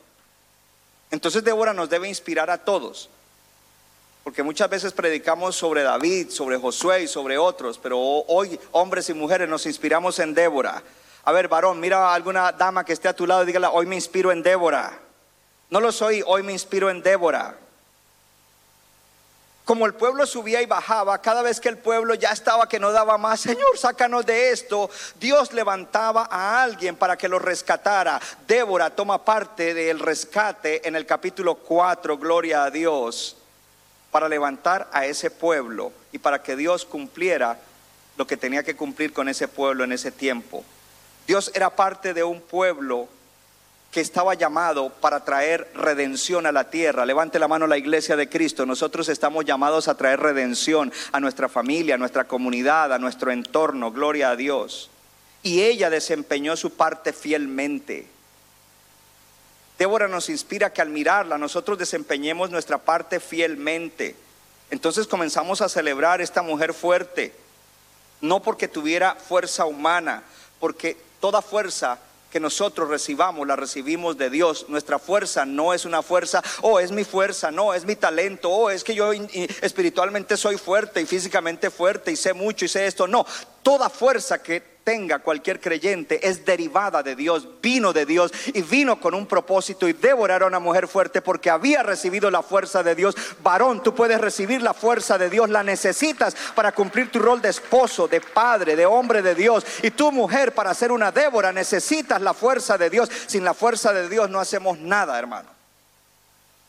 [1.11, 3.09] Entonces Débora nos debe inspirar a todos.
[4.25, 9.15] Porque muchas veces predicamos sobre David, sobre Josué y sobre otros, pero hoy hombres y
[9.15, 10.83] mujeres nos inspiramos en Débora.
[11.25, 13.87] A ver, varón, mira a alguna dama que esté a tu lado y dígale, hoy
[13.87, 14.99] me inspiro en Débora.
[15.71, 17.57] No lo soy, hoy me inspiro en Débora.
[19.67, 22.93] Como el pueblo subía y bajaba, cada vez que el pueblo ya estaba que no
[22.93, 28.21] daba más, Señor, sácanos de esto, Dios levantaba a alguien para que lo rescatara.
[28.47, 33.39] Débora toma parte del rescate en el capítulo 4, gloria a Dios,
[34.13, 37.59] para levantar a ese pueblo y para que Dios cumpliera
[38.17, 40.63] lo que tenía que cumplir con ese pueblo en ese tiempo.
[41.27, 43.09] Dios era parte de un pueblo
[43.91, 47.07] que estaba llamado para traer redención a la tierra.
[47.07, 48.67] Levante la mano la iglesia de Cristo.
[48.67, 53.93] Nosotros estamos llamados a traer redención a nuestra familia, a nuestra comunidad, a nuestro entorno.
[53.93, 54.91] Gloria a Dios.
[55.43, 58.07] Y ella desempeñó su parte fielmente.
[59.79, 64.17] Débora nos inspira que al mirarla nosotros desempeñemos nuestra parte fielmente.
[64.71, 67.33] Entonces comenzamos a celebrar esta mujer fuerte,
[68.21, 70.23] no porque tuviera fuerza humana,
[70.59, 71.99] porque toda fuerza
[72.41, 74.67] nosotros recibamos, la recibimos de Dios.
[74.69, 78.71] Nuestra fuerza no es una fuerza, oh, es mi fuerza, no, es mi talento, oh,
[78.71, 83.07] es que yo espiritualmente soy fuerte y físicamente fuerte y sé mucho y sé esto.
[83.07, 83.27] No,
[83.63, 89.01] toda fuerza que tenga cualquier creyente es derivada de Dios, vino de Dios y vino
[89.01, 92.95] con un propósito y devorar a una mujer fuerte porque había recibido la fuerza de
[92.95, 93.17] Dios.
[93.43, 97.49] Varón, tú puedes recibir la fuerza de Dios, la necesitas para cumplir tu rol de
[97.49, 99.67] esposo, de padre, de hombre de Dios.
[99.83, 103.11] Y tu mujer para ser una Débora necesitas la fuerza de Dios.
[103.27, 105.49] Sin la fuerza de Dios no hacemos nada, hermano.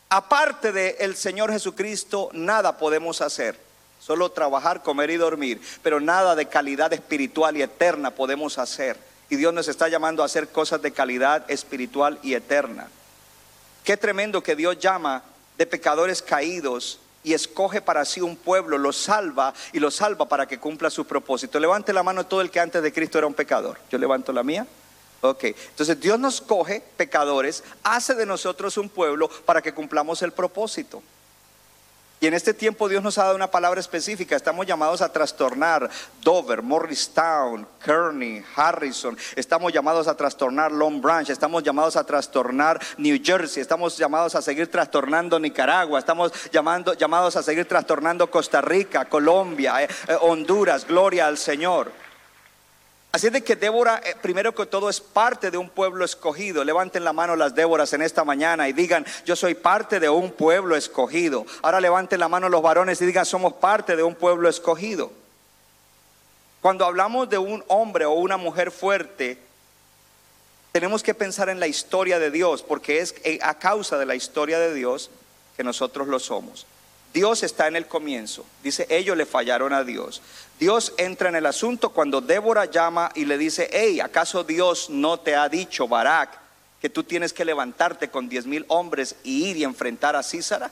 [0.08, 3.67] Aparte del el Señor Jesucristo, nada podemos hacer.
[4.08, 8.96] Solo trabajar, comer y dormir, pero nada de calidad espiritual y eterna podemos hacer.
[9.28, 12.88] Y Dios nos está llamando a hacer cosas de calidad espiritual y eterna.
[13.84, 15.22] Qué tremendo que Dios llama
[15.58, 20.48] de pecadores caídos y escoge para sí un pueblo, lo salva y lo salva para
[20.48, 21.60] que cumpla su propósito.
[21.60, 23.78] Levante la mano todo el que antes de Cristo era un pecador.
[23.90, 24.66] Yo levanto la mía.
[25.20, 30.32] Ok, entonces Dios nos coge pecadores, hace de nosotros un pueblo para que cumplamos el
[30.32, 31.02] propósito.
[32.20, 34.34] Y en este tiempo Dios nos ha dado una palabra específica.
[34.34, 35.88] Estamos llamados a trastornar
[36.20, 39.16] Dover, Morristown, Kearney, Harrison.
[39.36, 41.30] Estamos llamados a trastornar Long Branch.
[41.30, 43.60] Estamos llamados a trastornar New Jersey.
[43.60, 46.00] Estamos llamados a seguir trastornando Nicaragua.
[46.00, 50.86] Estamos llamando, llamados a seguir trastornando Costa Rica, Colombia, eh, eh, Honduras.
[50.88, 51.92] Gloria al Señor.
[53.10, 56.62] Así de que Débora, eh, primero que todo, es parte de un pueblo escogido.
[56.62, 60.30] Levanten la mano las Déboras en esta mañana y digan, yo soy parte de un
[60.30, 61.46] pueblo escogido.
[61.62, 65.10] Ahora levanten la mano los varones y digan, somos parte de un pueblo escogido.
[66.60, 69.38] Cuando hablamos de un hombre o una mujer fuerte,
[70.72, 74.16] tenemos que pensar en la historia de Dios, porque es eh, a causa de la
[74.16, 75.10] historia de Dios
[75.56, 76.66] que nosotros lo somos.
[77.14, 78.44] Dios está en el comienzo.
[78.62, 80.20] Dice, ellos le fallaron a Dios.
[80.58, 85.20] Dios entra en el asunto cuando Débora llama y le dice, hey, ¿acaso Dios no
[85.20, 86.30] te ha dicho, Barak,
[86.80, 90.70] que tú tienes que levantarte con diez mil hombres y ir y enfrentar a Císara?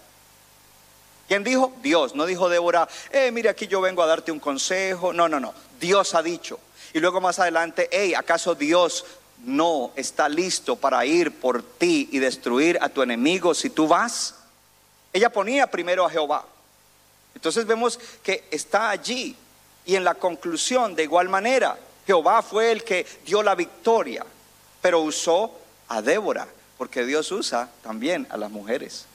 [1.28, 1.72] ¿Quién dijo?
[1.82, 2.14] Dios.
[2.14, 5.12] No dijo Débora, eh, mire, aquí yo vengo a darte un consejo.
[5.12, 5.54] No, no, no.
[5.80, 6.58] Dios ha dicho.
[6.92, 9.04] Y luego más adelante, hey, ¿acaso Dios
[9.44, 14.36] no está listo para ir por ti y destruir a tu enemigo si tú vas?
[15.12, 16.44] Ella ponía primero a Jehová.
[17.34, 19.36] Entonces vemos que está allí.
[19.86, 24.26] Y en la conclusión, de igual manera, Jehová fue el que dio la victoria,
[24.82, 25.52] pero usó
[25.88, 26.46] a Débora,
[26.76, 29.06] porque Dios usa también a las mujeres.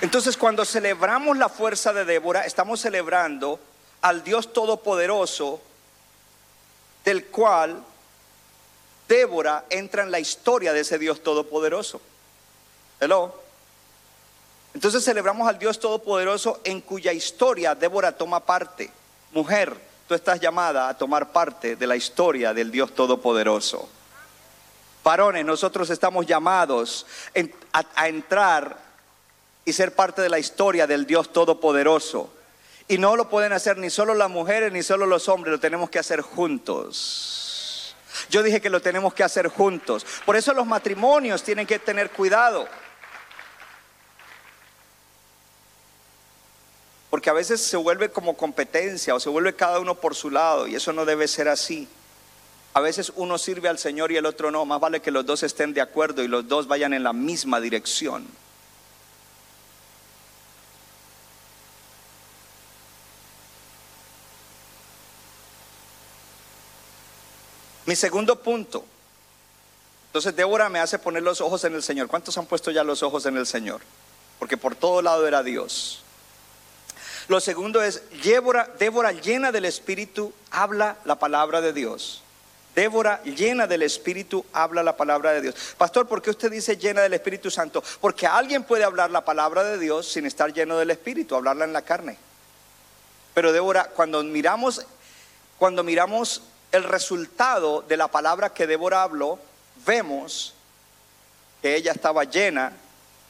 [0.00, 3.60] Entonces cuando celebramos la fuerza de Débora, estamos celebrando
[4.00, 5.60] al Dios Todopoderoso,
[7.04, 7.82] del cual
[9.08, 12.00] Débora entra en la historia de ese Dios todopoderoso.
[13.00, 13.41] Hello.
[14.74, 18.90] Entonces celebramos al Dios todopoderoso en cuya historia Débora toma parte.
[19.32, 19.76] Mujer,
[20.08, 23.88] tú estás llamada a tomar parte de la historia del Dios todopoderoso.
[25.04, 27.06] Varones, nosotros estamos llamados
[27.72, 28.78] a, a entrar
[29.64, 32.32] y ser parte de la historia del Dios todopoderoso.
[32.88, 35.90] Y no lo pueden hacer ni solo las mujeres ni solo los hombres, lo tenemos
[35.90, 37.94] que hacer juntos.
[38.28, 40.06] Yo dije que lo tenemos que hacer juntos.
[40.24, 42.68] Por eso los matrimonios tienen que tener cuidado.
[47.12, 50.66] Porque a veces se vuelve como competencia o se vuelve cada uno por su lado
[50.66, 51.86] y eso no debe ser así.
[52.72, 54.64] A veces uno sirve al Señor y el otro no.
[54.64, 57.60] Más vale que los dos estén de acuerdo y los dos vayan en la misma
[57.60, 58.26] dirección.
[67.84, 68.86] Mi segundo punto.
[70.06, 72.08] Entonces Débora me hace poner los ojos en el Señor.
[72.08, 73.82] ¿Cuántos han puesto ya los ojos en el Señor?
[74.38, 76.02] Porque por todo lado era Dios.
[77.32, 82.22] Lo segundo es, Débora, llena del Espíritu habla la palabra de Dios.
[82.74, 85.54] Débora llena del Espíritu habla la palabra de Dios.
[85.78, 87.82] Pastor, ¿por qué usted dice llena del Espíritu Santo?
[88.02, 91.72] Porque alguien puede hablar la palabra de Dios sin estar lleno del Espíritu, hablarla en
[91.72, 92.18] la carne.
[93.32, 94.84] Pero Débora, cuando miramos,
[95.56, 99.38] cuando miramos el resultado de la palabra que Débora habló,
[99.86, 100.52] vemos
[101.62, 102.74] que ella estaba llena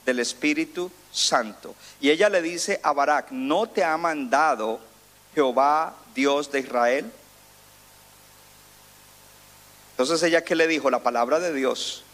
[0.04, 1.74] del Espíritu Santo.
[2.00, 4.80] Y ella le dice a Barak, ¿no te ha mandado
[5.34, 7.10] Jehová Dios de Israel?
[9.92, 12.04] Entonces ella que le dijo, la palabra de Dios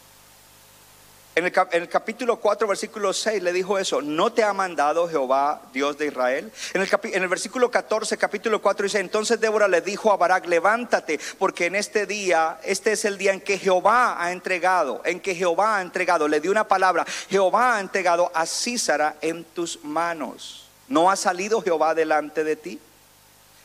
[1.39, 5.97] en el, capítulo 4, versículo 6 le dijo eso, ¿no te ha mandado Jehová, Dios
[5.97, 6.51] de Israel?
[6.73, 10.47] En el, en el versículo 14, capítulo 4 dice, entonces Débora le dijo a Barak,
[10.47, 15.19] levántate, porque en este día, este es el día en que Jehová ha entregado, en
[15.19, 19.83] que Jehová ha entregado, le dio una palabra, Jehová ha entregado a Císara en tus
[19.83, 20.67] manos.
[20.89, 22.79] ¿No ha salido Jehová delante de ti?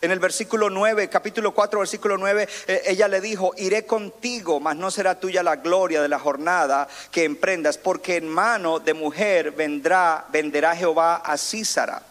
[0.05, 4.77] En el versículo 9, capítulo 4, versículo 9, eh, ella le dijo, iré contigo, mas
[4.77, 9.53] no será tuya la gloria de la jornada que emprendas, porque en mano de mujer
[9.53, 12.03] vendrá, venderá Jehová a Císara.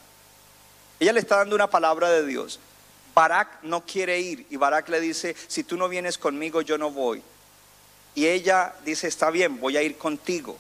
[0.99, 2.59] Ella le está dando una palabra de Dios.
[3.13, 6.89] Barak no quiere ir y Barak le dice, si tú no vienes conmigo, yo no
[6.89, 7.21] voy.
[8.15, 10.57] Y ella dice, está bien, voy a ir contigo,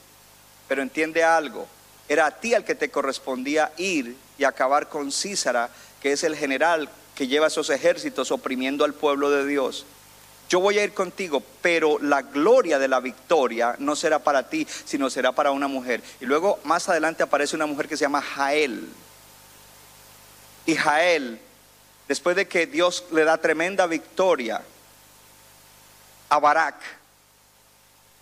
[0.67, 1.67] pero entiende algo,
[2.07, 6.35] era a ti al que te correspondía ir y acabar con Císara, que es el
[6.35, 9.85] general que lleva esos ejércitos oprimiendo al pueblo de Dios.
[10.49, 14.67] yo voy a ir contigo, pero la gloria de la victoria no será para ti,
[14.85, 16.03] sino será para una mujer.
[16.21, 18.87] Y luego más adelante aparece una mujer que se llama Jael.
[20.65, 21.39] Y Jael,
[22.07, 24.61] después de que Dios le da tremenda victoria
[26.29, 26.75] a Barak,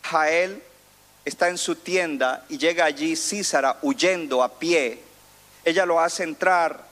[0.03, 0.61] Jael
[1.25, 5.01] está en su tienda y llega allí Císara huyendo a pie.
[5.63, 6.90] Ella lo hace entrar,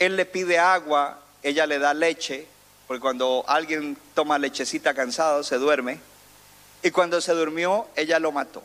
[0.00, 2.46] él le pide agua, ella le da leche,
[2.88, 6.00] porque cuando alguien toma lechecita cansado se duerme.
[6.82, 8.62] Y cuando se durmió, ella lo mató.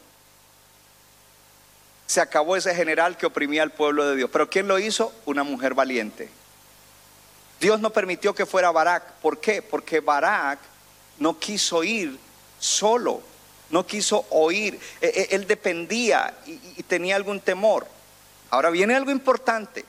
[2.07, 4.29] Se acabó ese general que oprimía al pueblo de Dios.
[4.31, 5.13] Pero ¿quién lo hizo?
[5.25, 6.29] Una mujer valiente.
[7.59, 9.03] Dios no permitió que fuera Barak.
[9.21, 9.61] ¿Por qué?
[9.61, 10.59] Porque Barak
[11.19, 12.17] no quiso ir
[12.59, 13.21] solo,
[13.69, 14.79] no quiso oír.
[15.01, 17.85] E- e- Él dependía y, y tenía algún temor.
[18.51, 19.83] Ahora viene algo importante.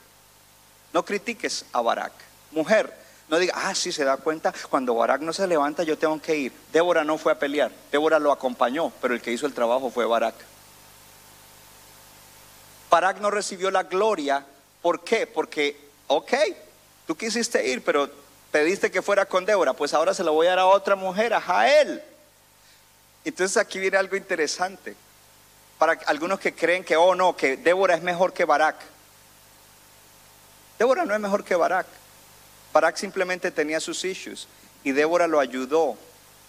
[0.97, 2.14] No critiques a Barak.
[2.53, 2.90] Mujer,
[3.28, 6.34] no diga, ah, sí se da cuenta, cuando Barak no se levanta yo tengo que
[6.34, 6.53] ir.
[6.72, 10.07] Débora no fue a pelear, Débora lo acompañó, pero el que hizo el trabajo fue
[10.07, 10.34] Barak.
[12.88, 14.42] Barak no recibió la gloria,
[14.80, 15.26] ¿por qué?
[15.26, 16.32] Porque, ok,
[17.07, 18.09] tú quisiste ir, pero
[18.51, 21.34] pediste que fuera con Débora, pues ahora se lo voy a dar a otra mujer,
[21.34, 22.03] a Jael.
[23.22, 24.97] Entonces aquí viene algo interesante.
[25.76, 28.95] Para algunos que creen que, oh no, que Débora es mejor que Barak.
[30.78, 31.86] Débora no es mejor que Barak.
[32.72, 34.48] Barak simplemente tenía sus issues
[34.84, 35.96] y Débora lo ayudó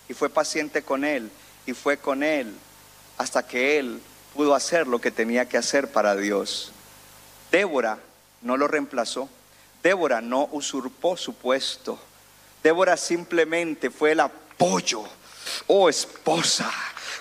[0.10, 1.32] y fue paciente con él
[1.66, 2.54] y fue con él
[3.18, 4.02] hasta que él
[4.36, 6.72] pudo hacer lo que tenía que hacer para Dios.
[7.52, 8.00] Débora
[8.42, 9.30] no lo reemplazó.
[9.82, 12.00] Débora no usurpó su puesto.
[12.62, 15.04] Débora simplemente fue el apoyo.
[15.68, 16.70] Oh esposa,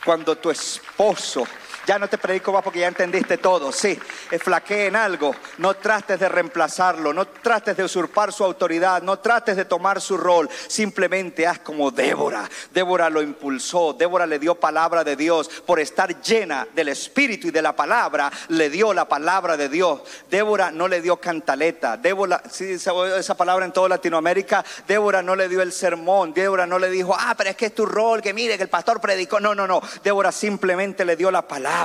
[0.04, 1.46] cuando tu esposo
[1.86, 3.70] ya no te predico más porque ya entendiste todo.
[3.70, 3.98] Sí,
[4.30, 5.34] eh, flaquee en algo.
[5.58, 7.12] No trates de reemplazarlo.
[7.12, 9.02] No trates de usurpar su autoridad.
[9.02, 10.50] No trates de tomar su rol.
[10.66, 12.48] Simplemente haz como Débora.
[12.74, 13.92] Débora lo impulsó.
[13.92, 15.48] Débora le dio palabra de Dios.
[15.64, 20.00] Por estar llena del Espíritu y de la palabra, le dio la palabra de Dios.
[20.28, 21.96] Débora no le dio cantaleta.
[21.96, 24.64] Débora, sí, esa palabra en toda Latinoamérica.
[24.88, 26.34] Débora no le dio el sermón.
[26.34, 28.68] Débora no le dijo, ah, pero es que es tu rol, que mire, que el
[28.68, 29.38] pastor predicó.
[29.38, 29.80] No, no, no.
[30.02, 31.75] Débora simplemente le dio la palabra.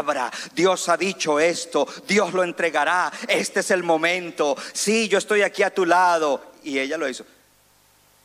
[0.54, 1.88] Dios ha dicho esto.
[2.08, 3.12] Dios lo entregará.
[3.28, 4.56] Este es el momento.
[4.74, 6.52] Sí, yo estoy aquí a tu lado.
[6.64, 7.26] Y ella lo hizo.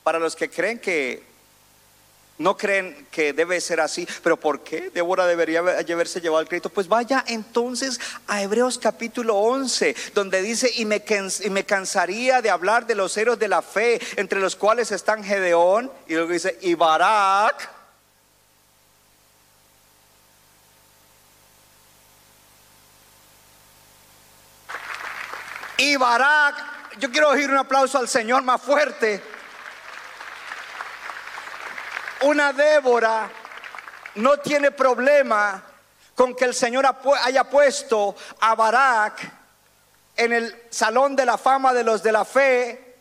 [0.03, 1.23] Para los que creen que
[2.39, 6.69] no creen que debe ser así, pero ¿por qué Débora debería haberse llevado el crédito?
[6.69, 11.03] Pues vaya entonces a Hebreos capítulo 11, donde dice, y me,
[11.43, 15.25] y me cansaría de hablar de los héroes de la fe, entre los cuales están
[15.25, 17.76] Gedeón, y luego dice, y Barak.
[25.79, 29.23] Y Barak, yo quiero oír un aplauso al Señor más fuerte.
[32.23, 33.31] Una Débora
[34.15, 35.63] no tiene problema
[36.15, 36.87] con que el Señor
[37.23, 39.21] haya puesto a Barak
[40.17, 42.97] en el salón de la fama de los de la fe.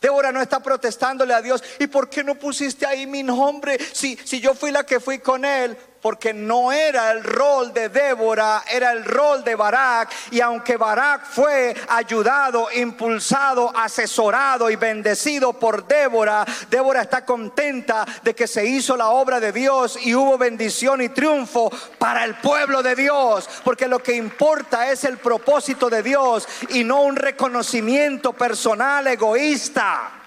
[0.00, 1.62] Débora no está protestándole a Dios.
[1.78, 3.78] ¿Y por qué no pusiste ahí mi nombre?
[3.92, 5.76] Si, si yo fui la que fui con él.
[6.04, 10.12] Porque no era el rol de Débora, era el rol de Barak.
[10.32, 18.34] Y aunque Barak fue ayudado, impulsado, asesorado y bendecido por Débora, Débora está contenta de
[18.34, 22.82] que se hizo la obra de Dios y hubo bendición y triunfo para el pueblo
[22.82, 23.48] de Dios.
[23.64, 30.23] Porque lo que importa es el propósito de Dios y no un reconocimiento personal egoísta.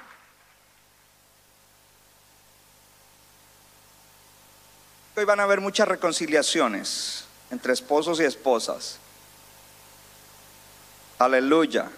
[5.18, 9.00] Hoy van a haber muchas reconciliaciones entre esposos y esposas.
[11.18, 11.90] Aleluya.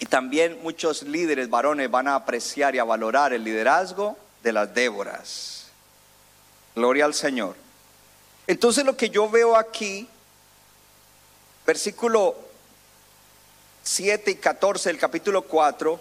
[0.00, 4.74] Y también muchos líderes varones van a apreciar y a valorar el liderazgo de las
[4.74, 5.66] Déboras.
[6.74, 7.54] Gloria al Señor.
[8.48, 10.08] Entonces lo que yo veo aquí,
[11.64, 12.34] versículo
[13.84, 16.00] 7 y 14 del capítulo 4,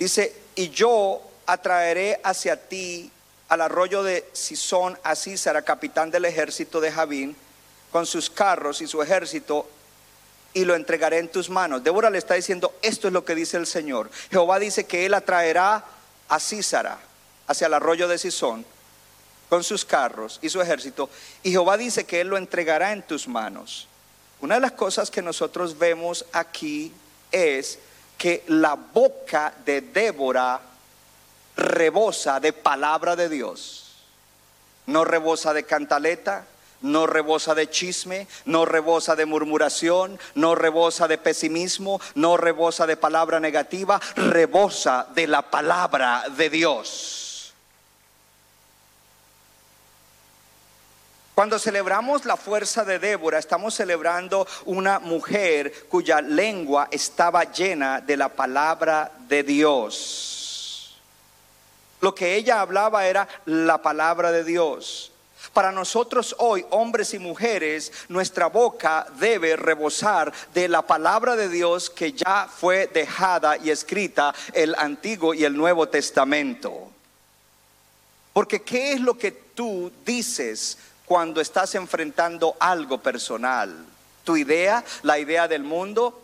[0.00, 3.12] dice, y yo atraeré hacia ti
[3.48, 7.36] al arroyo de Sison a Císara, capitán del ejército de Javín,
[7.90, 9.68] con sus carros y su ejército,
[10.52, 11.82] y lo entregaré en tus manos.
[11.82, 14.10] Débora le está diciendo, esto es lo que dice el Señor.
[14.30, 15.84] Jehová dice que él atraerá
[16.28, 16.98] a Císara
[17.46, 18.64] hacia el arroyo de Sison
[19.48, 21.08] con sus carros y su ejército,
[21.42, 23.88] y Jehová dice que él lo entregará en tus manos.
[24.40, 26.92] Una de las cosas que nosotros vemos aquí
[27.32, 27.78] es
[28.18, 30.60] que la boca de Débora
[31.58, 33.84] rebosa de palabra de Dios.
[34.86, 36.46] No rebosa de cantaleta,
[36.80, 42.96] no rebosa de chisme, no rebosa de murmuración, no rebosa de pesimismo, no rebosa de
[42.96, 47.52] palabra negativa, rebosa de la palabra de Dios.
[51.34, 58.16] Cuando celebramos la fuerza de Débora, estamos celebrando una mujer cuya lengua estaba llena de
[58.16, 60.37] la palabra de Dios.
[62.00, 65.12] Lo que ella hablaba era la palabra de Dios.
[65.52, 71.90] Para nosotros hoy, hombres y mujeres, nuestra boca debe rebosar de la palabra de Dios
[71.90, 76.90] que ya fue dejada y escrita el Antiguo y el Nuevo Testamento.
[78.32, 83.74] Porque ¿qué es lo que tú dices cuando estás enfrentando algo personal?
[84.22, 86.20] ¿Tu idea, la idea del mundo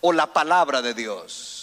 [0.00, 1.59] o la palabra de Dios?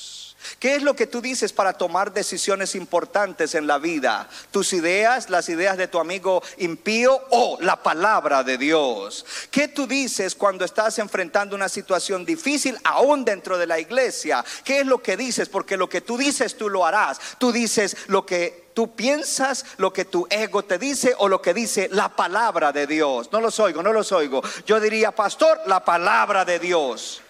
[0.59, 4.29] ¿Qué es lo que tú dices para tomar decisiones importantes en la vida?
[4.51, 9.25] ¿Tus ideas, las ideas de tu amigo impío o la palabra de Dios?
[9.51, 14.43] ¿Qué tú dices cuando estás enfrentando una situación difícil aún dentro de la iglesia?
[14.63, 15.49] ¿Qué es lo que dices?
[15.49, 17.19] Porque lo que tú dices tú lo harás.
[17.37, 21.53] Tú dices lo que tú piensas, lo que tu ego te dice o lo que
[21.53, 23.29] dice la palabra de Dios.
[23.31, 24.41] No los oigo, no los oigo.
[24.65, 27.21] Yo diría, pastor, la palabra de Dios.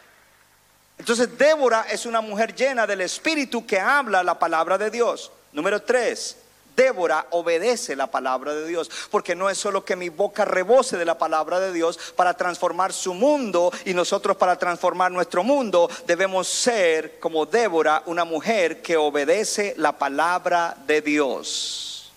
[0.98, 5.32] Entonces Débora es una mujer llena del Espíritu que habla la palabra de Dios.
[5.54, 6.38] Número tres,
[6.78, 11.06] Débora obedece la palabra de Dios, porque no es solo que mi boca rebose de
[11.06, 16.48] la palabra de Dios para transformar su mundo y nosotros para transformar nuestro mundo, debemos
[16.48, 22.12] ser como Débora, una mujer que obedece la palabra de Dios.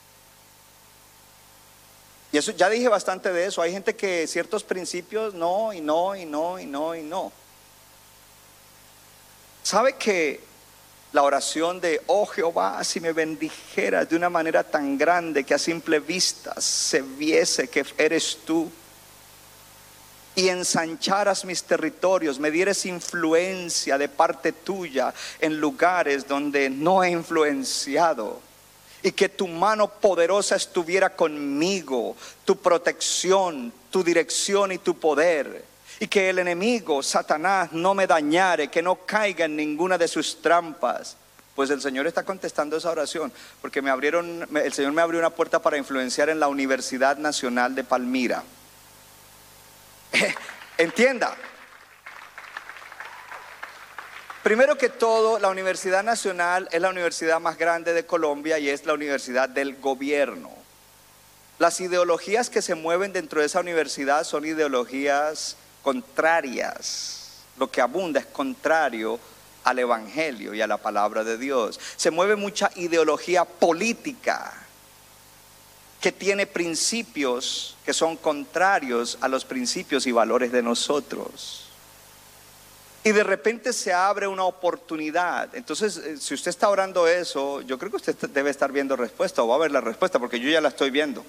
[2.32, 3.62] Y eso ya dije bastante de eso.
[3.62, 7.32] Hay gente que ciertos principios no y no y no y no y no.
[9.62, 10.40] ¿Sabe que
[11.12, 15.58] la oración de, oh Jehová, si me bendijeras de una manera tan grande que a
[15.58, 18.70] simple vista se viese que eres tú?
[20.34, 27.11] y ensancharas mis territorios, me dieres influencia de parte tuya en lugares donde no he
[27.11, 28.40] influenciado,
[29.02, 35.64] y que tu mano poderosa estuviera conmigo, tu protección, tu dirección y tu poder
[36.03, 40.40] y que el enemigo, Satanás, no me dañare, que no caiga en ninguna de sus
[40.40, 41.14] trampas.
[41.55, 43.30] Pues el Señor está contestando esa oración,
[43.61, 47.74] porque me abrieron, el Señor me abrió una puerta para influenciar en la Universidad Nacional
[47.74, 48.42] de Palmira.
[50.78, 51.36] Entienda.
[54.42, 58.86] Primero que todo, la Universidad Nacional es la universidad más grande de Colombia y es
[58.86, 60.51] la universidad del gobierno.
[61.59, 67.42] Las ideologías que se mueven dentro de esa universidad son ideologías contrarias.
[67.58, 69.18] Lo que abunda es contrario
[69.64, 71.78] al Evangelio y a la palabra de Dios.
[71.96, 74.52] Se mueve mucha ideología política
[76.00, 81.66] que tiene principios que son contrarios a los principios y valores de nosotros.
[83.02, 85.54] Y de repente se abre una oportunidad.
[85.54, 89.42] Entonces, eh, si usted está orando eso, yo creo que usted debe estar viendo respuesta
[89.42, 91.24] o va a ver la respuesta porque yo ya la estoy viendo.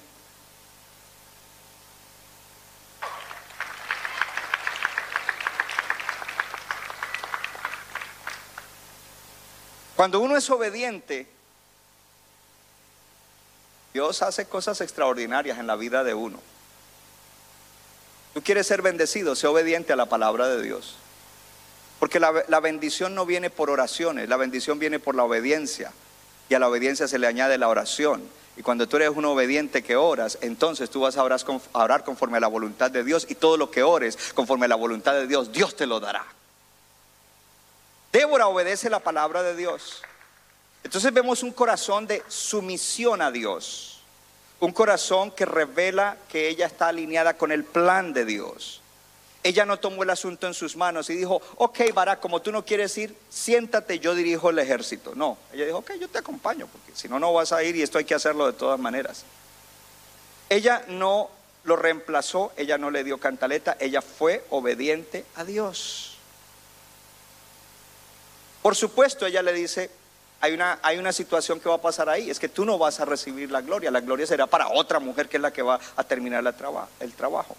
[10.02, 11.28] Cuando uno es obediente,
[13.94, 16.40] Dios hace cosas extraordinarias en la vida de uno.
[18.34, 20.96] Tú quieres ser bendecido, sé obediente a la palabra de Dios.
[22.00, 25.92] Porque la, la, bendición no viene por oraciones, la bendición viene por la obediencia.
[26.48, 28.24] Y a la obediencia se le añade la oración.
[28.56, 32.40] Y cuando tú eres un obediente que oras, entonces tú vas a orar, conforme a
[32.40, 33.24] la voluntad de Dios.
[33.28, 36.26] Y todo lo que ores conforme a la voluntad de Dios, Dios te lo dará.
[38.12, 40.02] Débora obedece la palabra de Dios.
[40.84, 44.02] Entonces vemos un corazón de sumisión a Dios.
[44.60, 48.82] Un corazón que revela que ella está alineada con el plan de Dios.
[49.42, 52.64] Ella no tomó el asunto en sus manos y dijo, ok, Barak, como tú no
[52.64, 55.14] quieres ir, siéntate, yo dirijo el ejército.
[55.16, 57.82] No, ella dijo, ok, yo te acompaño, porque si no, no vas a ir y
[57.82, 59.24] esto hay que hacerlo de todas maneras.
[60.48, 61.28] Ella no
[61.64, 66.11] lo reemplazó, ella no le dio cantaleta, ella fue obediente a Dios.
[68.62, 69.90] Por supuesto, ella le dice,
[70.40, 73.00] hay una, hay una situación que va a pasar ahí, es que tú no vas
[73.00, 75.78] a recibir la gloria, la gloria será para otra mujer que es la que va
[75.96, 76.44] a terminar
[77.00, 77.56] el trabajo.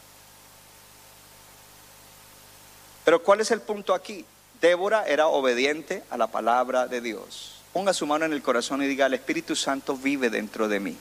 [3.03, 4.25] Pero ¿cuál es el punto aquí?
[4.61, 7.61] Débora era obediente a la palabra de Dios.
[7.73, 10.97] Ponga su mano en el corazón y diga, el Espíritu Santo vive dentro de mí.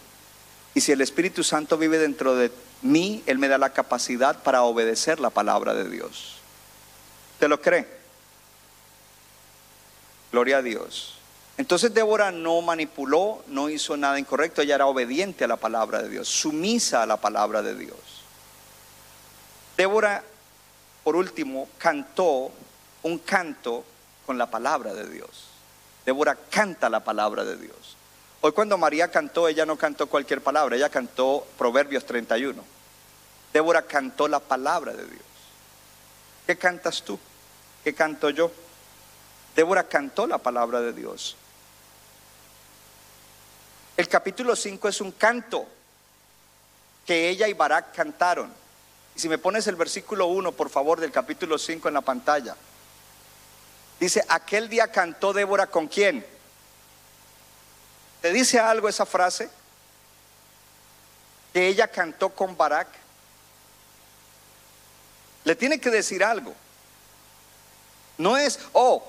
[0.75, 2.51] Y si el Espíritu Santo vive dentro de
[2.81, 6.39] mí, Él me da la capacidad para obedecer la palabra de Dios.
[7.39, 8.02] ¿Te lo cree?
[10.33, 11.19] Gloria a Dios.
[11.59, 16.09] Entonces Débora no manipuló, no hizo nada incorrecto, ella era obediente a la palabra de
[16.09, 17.99] Dios, sumisa a la palabra de Dios.
[19.77, 20.25] Débora,
[21.05, 22.51] por último, cantó
[23.03, 23.85] un canto
[24.25, 25.49] con la palabra de Dios.
[26.07, 27.97] Débora canta la palabra de Dios.
[28.41, 32.61] Hoy cuando María cantó, ella no cantó cualquier palabra, ella cantó Proverbios 31.
[33.53, 35.23] Débora cantó la palabra de Dios.
[36.47, 37.19] ¿Qué cantas tú?
[37.85, 38.51] ¿Qué canto yo?
[39.55, 41.37] Débora cantó la palabra de Dios.
[43.97, 45.67] El capítulo 5 es un canto
[47.07, 48.53] que ella y Barak cantaron.
[49.15, 52.57] Y si me pones el versículo 1, por favor, del capítulo 5 en la pantalla.
[54.01, 56.25] Dice, aquel día cantó Débora con quién.
[58.23, 59.51] ¿Te dice algo esa frase?
[61.53, 62.89] Que ella cantó con Barak.
[65.45, 66.55] Le tiene que decir algo.
[68.17, 69.05] No es, oh,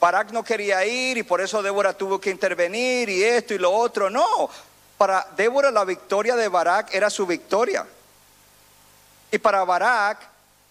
[0.00, 3.72] Barak no quería ir y por eso Débora tuvo que intervenir y esto y lo
[3.72, 4.08] otro.
[4.08, 4.48] No,
[4.96, 7.86] para Débora la victoria de Barak era su victoria.
[9.30, 10.18] Y para Barak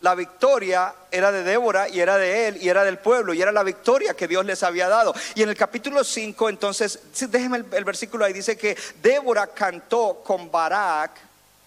[0.01, 3.51] la victoria era de Débora y era de él y era del pueblo y era
[3.51, 5.13] la victoria que Dios les había dado.
[5.35, 6.99] Y en el capítulo 5 entonces,
[7.29, 11.11] déjenme el, el versículo ahí, dice que Débora cantó con Barak,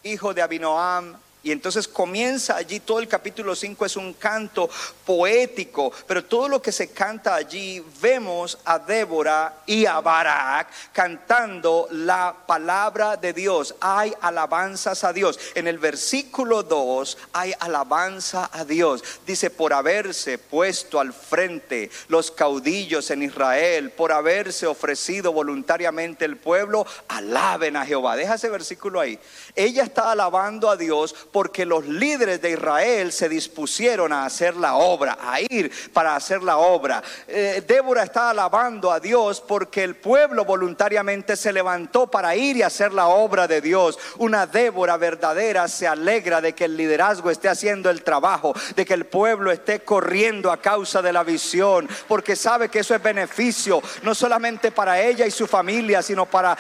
[0.05, 4.68] hijo de Abinoam, y entonces comienza allí, todo el capítulo 5 es un canto
[5.07, 11.88] poético, pero todo lo que se canta allí, vemos a Débora y a Barak cantando
[11.93, 13.74] la palabra de Dios.
[13.80, 15.38] Hay alabanzas a Dios.
[15.55, 19.03] En el versículo 2 hay alabanza a Dios.
[19.26, 26.36] Dice, por haberse puesto al frente los caudillos en Israel, por haberse ofrecido voluntariamente el
[26.36, 28.16] pueblo, alaben a Jehová.
[28.16, 29.18] Deja ese versículo ahí.
[29.55, 34.76] Ella está alabando a Dios porque los líderes de Israel se dispusieron a hacer la
[34.76, 37.03] obra, a ir para hacer la obra.
[37.28, 42.62] Eh, Débora está alabando a Dios porque el pueblo voluntariamente se levantó para ir y
[42.62, 43.99] hacer la obra de Dios.
[44.18, 48.95] Una Débora verdadera se alegra de que el liderazgo esté haciendo el trabajo, de que
[48.95, 53.83] el pueblo esté corriendo a causa de la visión, porque sabe que eso es beneficio,
[54.03, 56.57] no solamente para ella y su familia, sino para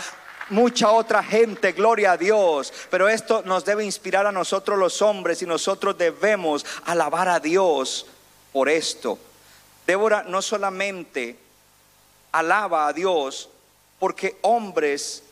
[0.50, 2.72] mucha otra gente, gloria a Dios.
[2.90, 8.06] Pero esto nos debe inspirar a nosotros los hombres y nosotros debemos alabar a Dios
[8.52, 9.18] por esto.
[9.86, 11.36] Débora no solamente
[12.32, 13.48] alaba a Dios
[13.98, 15.22] porque hombres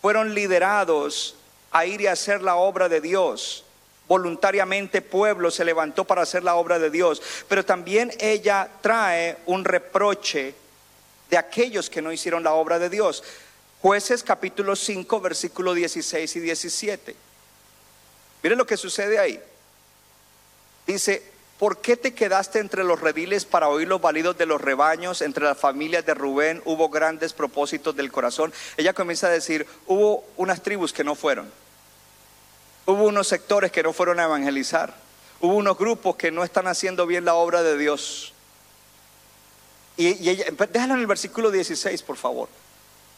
[0.00, 1.34] fueron liderados
[1.70, 3.64] a ir y hacer la obra de Dios.
[4.08, 9.64] Voluntariamente pueblo se levantó para hacer la obra de Dios, pero también ella trae un
[9.64, 10.54] reproche
[11.30, 13.22] de aquellos que no hicieron la obra de Dios.
[13.82, 17.16] Jueces capítulo 5, versículo 16 y 17.
[18.42, 19.40] Miren lo que sucede ahí.
[20.86, 21.22] Dice,
[21.58, 25.22] ¿por qué te quedaste entre los rediles para oír los balidos de los rebaños?
[25.22, 28.52] Entre las familias de Rubén hubo grandes propósitos del corazón.
[28.76, 31.50] Ella comienza a decir, hubo unas tribus que no fueron.
[32.84, 34.94] Hubo unos sectores que no fueron a evangelizar.
[35.40, 38.34] Hubo unos grupos que no están haciendo bien la obra de Dios.
[39.96, 42.50] Y, y ella, déjalo en el versículo 16, por favor.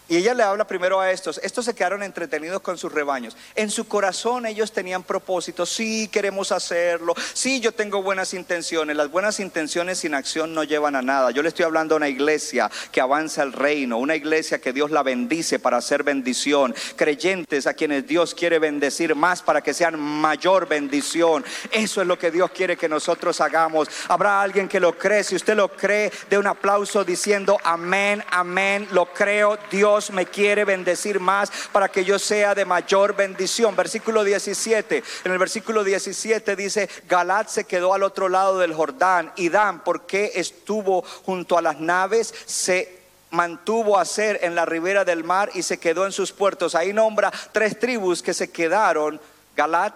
[0.09, 1.39] Y ella le habla primero a estos.
[1.43, 3.37] Estos se quedaron entretenidos con sus rebaños.
[3.55, 5.71] En su corazón ellos tenían propósitos.
[5.71, 7.15] Sí, queremos hacerlo.
[7.33, 8.97] Sí, yo tengo buenas intenciones.
[8.97, 11.31] Las buenas intenciones sin acción no llevan a nada.
[11.31, 13.97] Yo le estoy hablando a una iglesia que avanza el reino.
[13.97, 16.75] Una iglesia que Dios la bendice para hacer bendición.
[16.97, 21.45] Creyentes a quienes Dios quiere bendecir más para que sean mayor bendición.
[21.71, 23.89] Eso es lo que Dios quiere que nosotros hagamos.
[24.09, 25.25] Habrá alguien que lo cree.
[25.25, 28.89] Si usted lo cree, de un aplauso diciendo amén, amén.
[28.91, 29.59] Lo creo.
[29.71, 33.77] Dios me quiere bendecir más para que yo sea de mayor bendición.
[33.77, 35.03] Versículo 17.
[35.25, 39.85] En el versículo 17 dice, Galat se quedó al otro lado del Jordán y Dan,
[39.85, 45.51] porque estuvo junto a las naves, se mantuvo a ser en la ribera del mar
[45.55, 46.75] y se quedó en sus puertos.
[46.75, 49.21] Ahí nombra tres tribus que se quedaron,
[49.57, 49.95] Galat,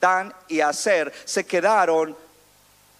[0.00, 2.16] Dan y Aser, se quedaron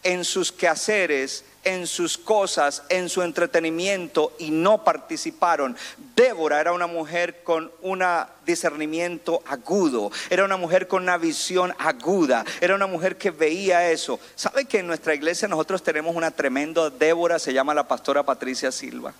[0.02, 5.76] en sus quehaceres en sus cosas, en su entretenimiento y no participaron.
[6.16, 8.02] Débora era una mujer con un
[8.46, 14.18] discernimiento agudo, era una mujer con una visión aguda, era una mujer que veía eso.
[14.34, 18.72] ¿Sabe que en nuestra iglesia nosotros tenemos una tremenda Débora, se llama la pastora Patricia
[18.72, 19.12] Silva?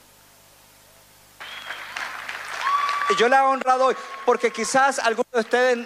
[3.11, 5.79] Y yo la he honrado hoy porque quizás alguno de ustedes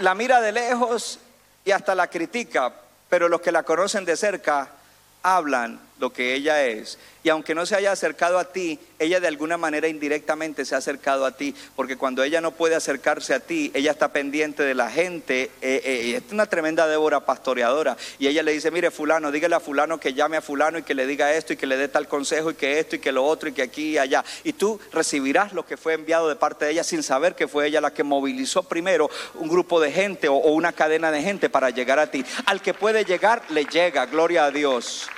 [0.00, 1.20] la mira de lejos
[1.64, 2.74] y hasta la critica,
[3.08, 4.79] pero los que la conocen de cerca
[5.22, 6.98] hablan lo que ella es.
[7.22, 10.78] Y aunque no se haya acercado a ti, ella de alguna manera indirectamente se ha
[10.78, 14.74] acercado a ti, porque cuando ella no puede acercarse a ti, ella está pendiente de
[14.74, 15.50] la gente.
[15.60, 17.98] Eh, eh, es una tremenda Débora pastoreadora.
[18.18, 20.94] Y ella le dice, mire fulano, dígale a fulano que llame a fulano y que
[20.94, 23.26] le diga esto y que le dé tal consejo y que esto y que lo
[23.26, 24.24] otro y que aquí y allá.
[24.42, 27.66] Y tú recibirás lo que fue enviado de parte de ella sin saber que fue
[27.66, 31.50] ella la que movilizó primero un grupo de gente o, o una cadena de gente
[31.50, 32.24] para llegar a ti.
[32.46, 34.06] Al que puede llegar, le llega.
[34.06, 35.10] Gloria a Dios.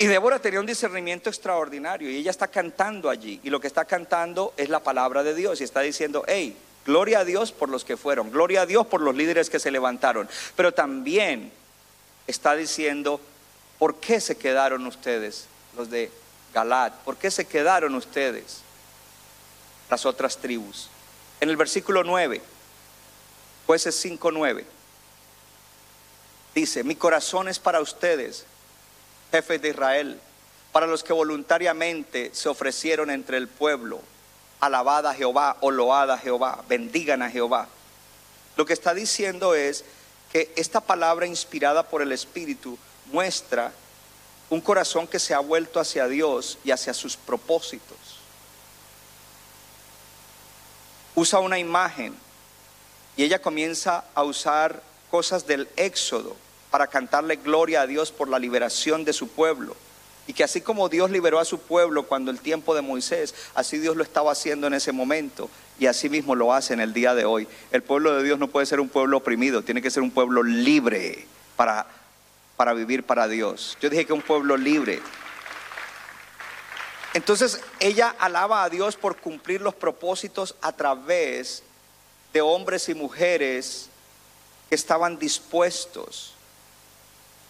[0.00, 3.40] Y Débora tenía un discernimiento extraordinario y ella está cantando allí.
[3.42, 7.20] Y lo que está cantando es la palabra de Dios y está diciendo, hey, gloria
[7.20, 10.28] a Dios por los que fueron, gloria a Dios por los líderes que se levantaron.
[10.54, 11.50] Pero también
[12.28, 13.20] está diciendo,
[13.80, 15.46] ¿por qué se quedaron ustedes,
[15.76, 16.12] los de
[16.54, 16.94] Galat?
[16.98, 18.60] ¿Por qué se quedaron ustedes,
[19.90, 20.90] las otras tribus?
[21.40, 22.40] En el versículo 9,
[23.66, 24.64] jueces 5.9,
[26.54, 28.46] dice, mi corazón es para ustedes
[29.30, 30.20] jefes de Israel,
[30.72, 34.00] para los que voluntariamente se ofrecieron entre el pueblo.
[34.60, 37.68] Alabad a Jehová o load a Jehová, bendigan a Jehová.
[38.56, 39.84] Lo que está diciendo es
[40.32, 43.72] que esta palabra inspirada por el Espíritu muestra
[44.50, 47.98] un corazón que se ha vuelto hacia Dios y hacia sus propósitos.
[51.14, 52.14] Usa una imagen
[53.16, 56.36] y ella comienza a usar cosas del Éxodo
[56.70, 59.76] para cantarle gloria a Dios por la liberación de su pueblo.
[60.26, 63.78] Y que así como Dios liberó a su pueblo cuando el tiempo de Moisés, así
[63.78, 65.48] Dios lo estaba haciendo en ese momento
[65.78, 67.48] y así mismo lo hace en el día de hoy.
[67.70, 70.42] El pueblo de Dios no puede ser un pueblo oprimido, tiene que ser un pueblo
[70.42, 71.86] libre para,
[72.56, 73.78] para vivir para Dios.
[73.80, 75.00] Yo dije que un pueblo libre.
[77.14, 81.62] Entonces ella alaba a Dios por cumplir los propósitos a través
[82.34, 83.88] de hombres y mujeres
[84.68, 86.34] que estaban dispuestos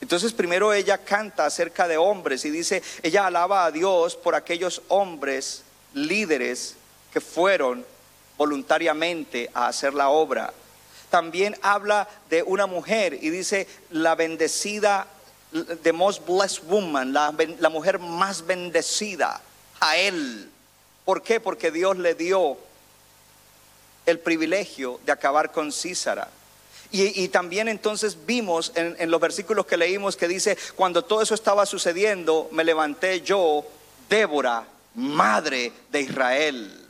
[0.00, 4.82] entonces primero ella canta acerca de hombres y dice, ella alaba a Dios por aquellos
[4.88, 5.62] hombres
[5.94, 6.76] líderes
[7.12, 7.84] que fueron
[8.36, 10.52] voluntariamente a hacer la obra.
[11.10, 15.06] También habla de una mujer y dice, la bendecida,
[15.82, 17.32] the most blessed woman, la,
[17.70, 19.40] mujer más bendecida
[19.80, 20.50] a él.
[21.04, 21.40] ¿Por qué?
[21.40, 22.58] Porque Dios le dio
[24.06, 26.28] el privilegio de acabar con Císara.
[26.90, 31.66] Y, también entonces vimos en, los versículos que leímos que dice, cuando todo eso estaba
[31.66, 33.62] sucediendo, me levanté yo,
[34.08, 34.64] Débora,
[34.94, 36.88] madre de Israel.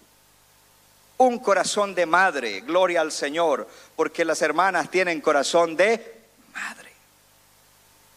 [1.17, 6.21] Un corazón de madre, gloria al Señor, porque las hermanas tienen corazón de
[6.55, 6.93] madre.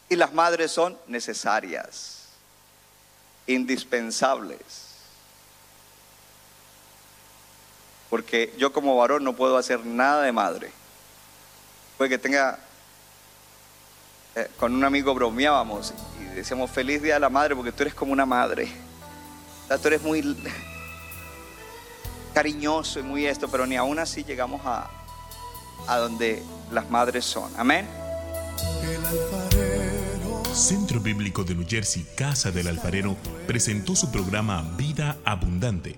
[0.09, 2.27] Y las madres son necesarias,
[3.47, 4.59] indispensables.
[8.11, 10.80] Porque yo como varón no puedo hacer nada de madre
[12.09, 12.59] que tenga,
[14.35, 17.93] eh, con un amigo bromeábamos y decíamos feliz día de la madre porque tú eres
[17.93, 18.69] como una madre.
[19.81, 20.37] tú eres muy
[22.33, 24.89] cariñoso y muy esto, pero ni aún así llegamos a,
[25.87, 27.51] a donde las madres son.
[27.57, 27.87] Amén.
[30.53, 33.15] Centro Bíblico de New Jersey, Casa del Alfarero,
[33.47, 35.97] presentó su programa Vida Abundante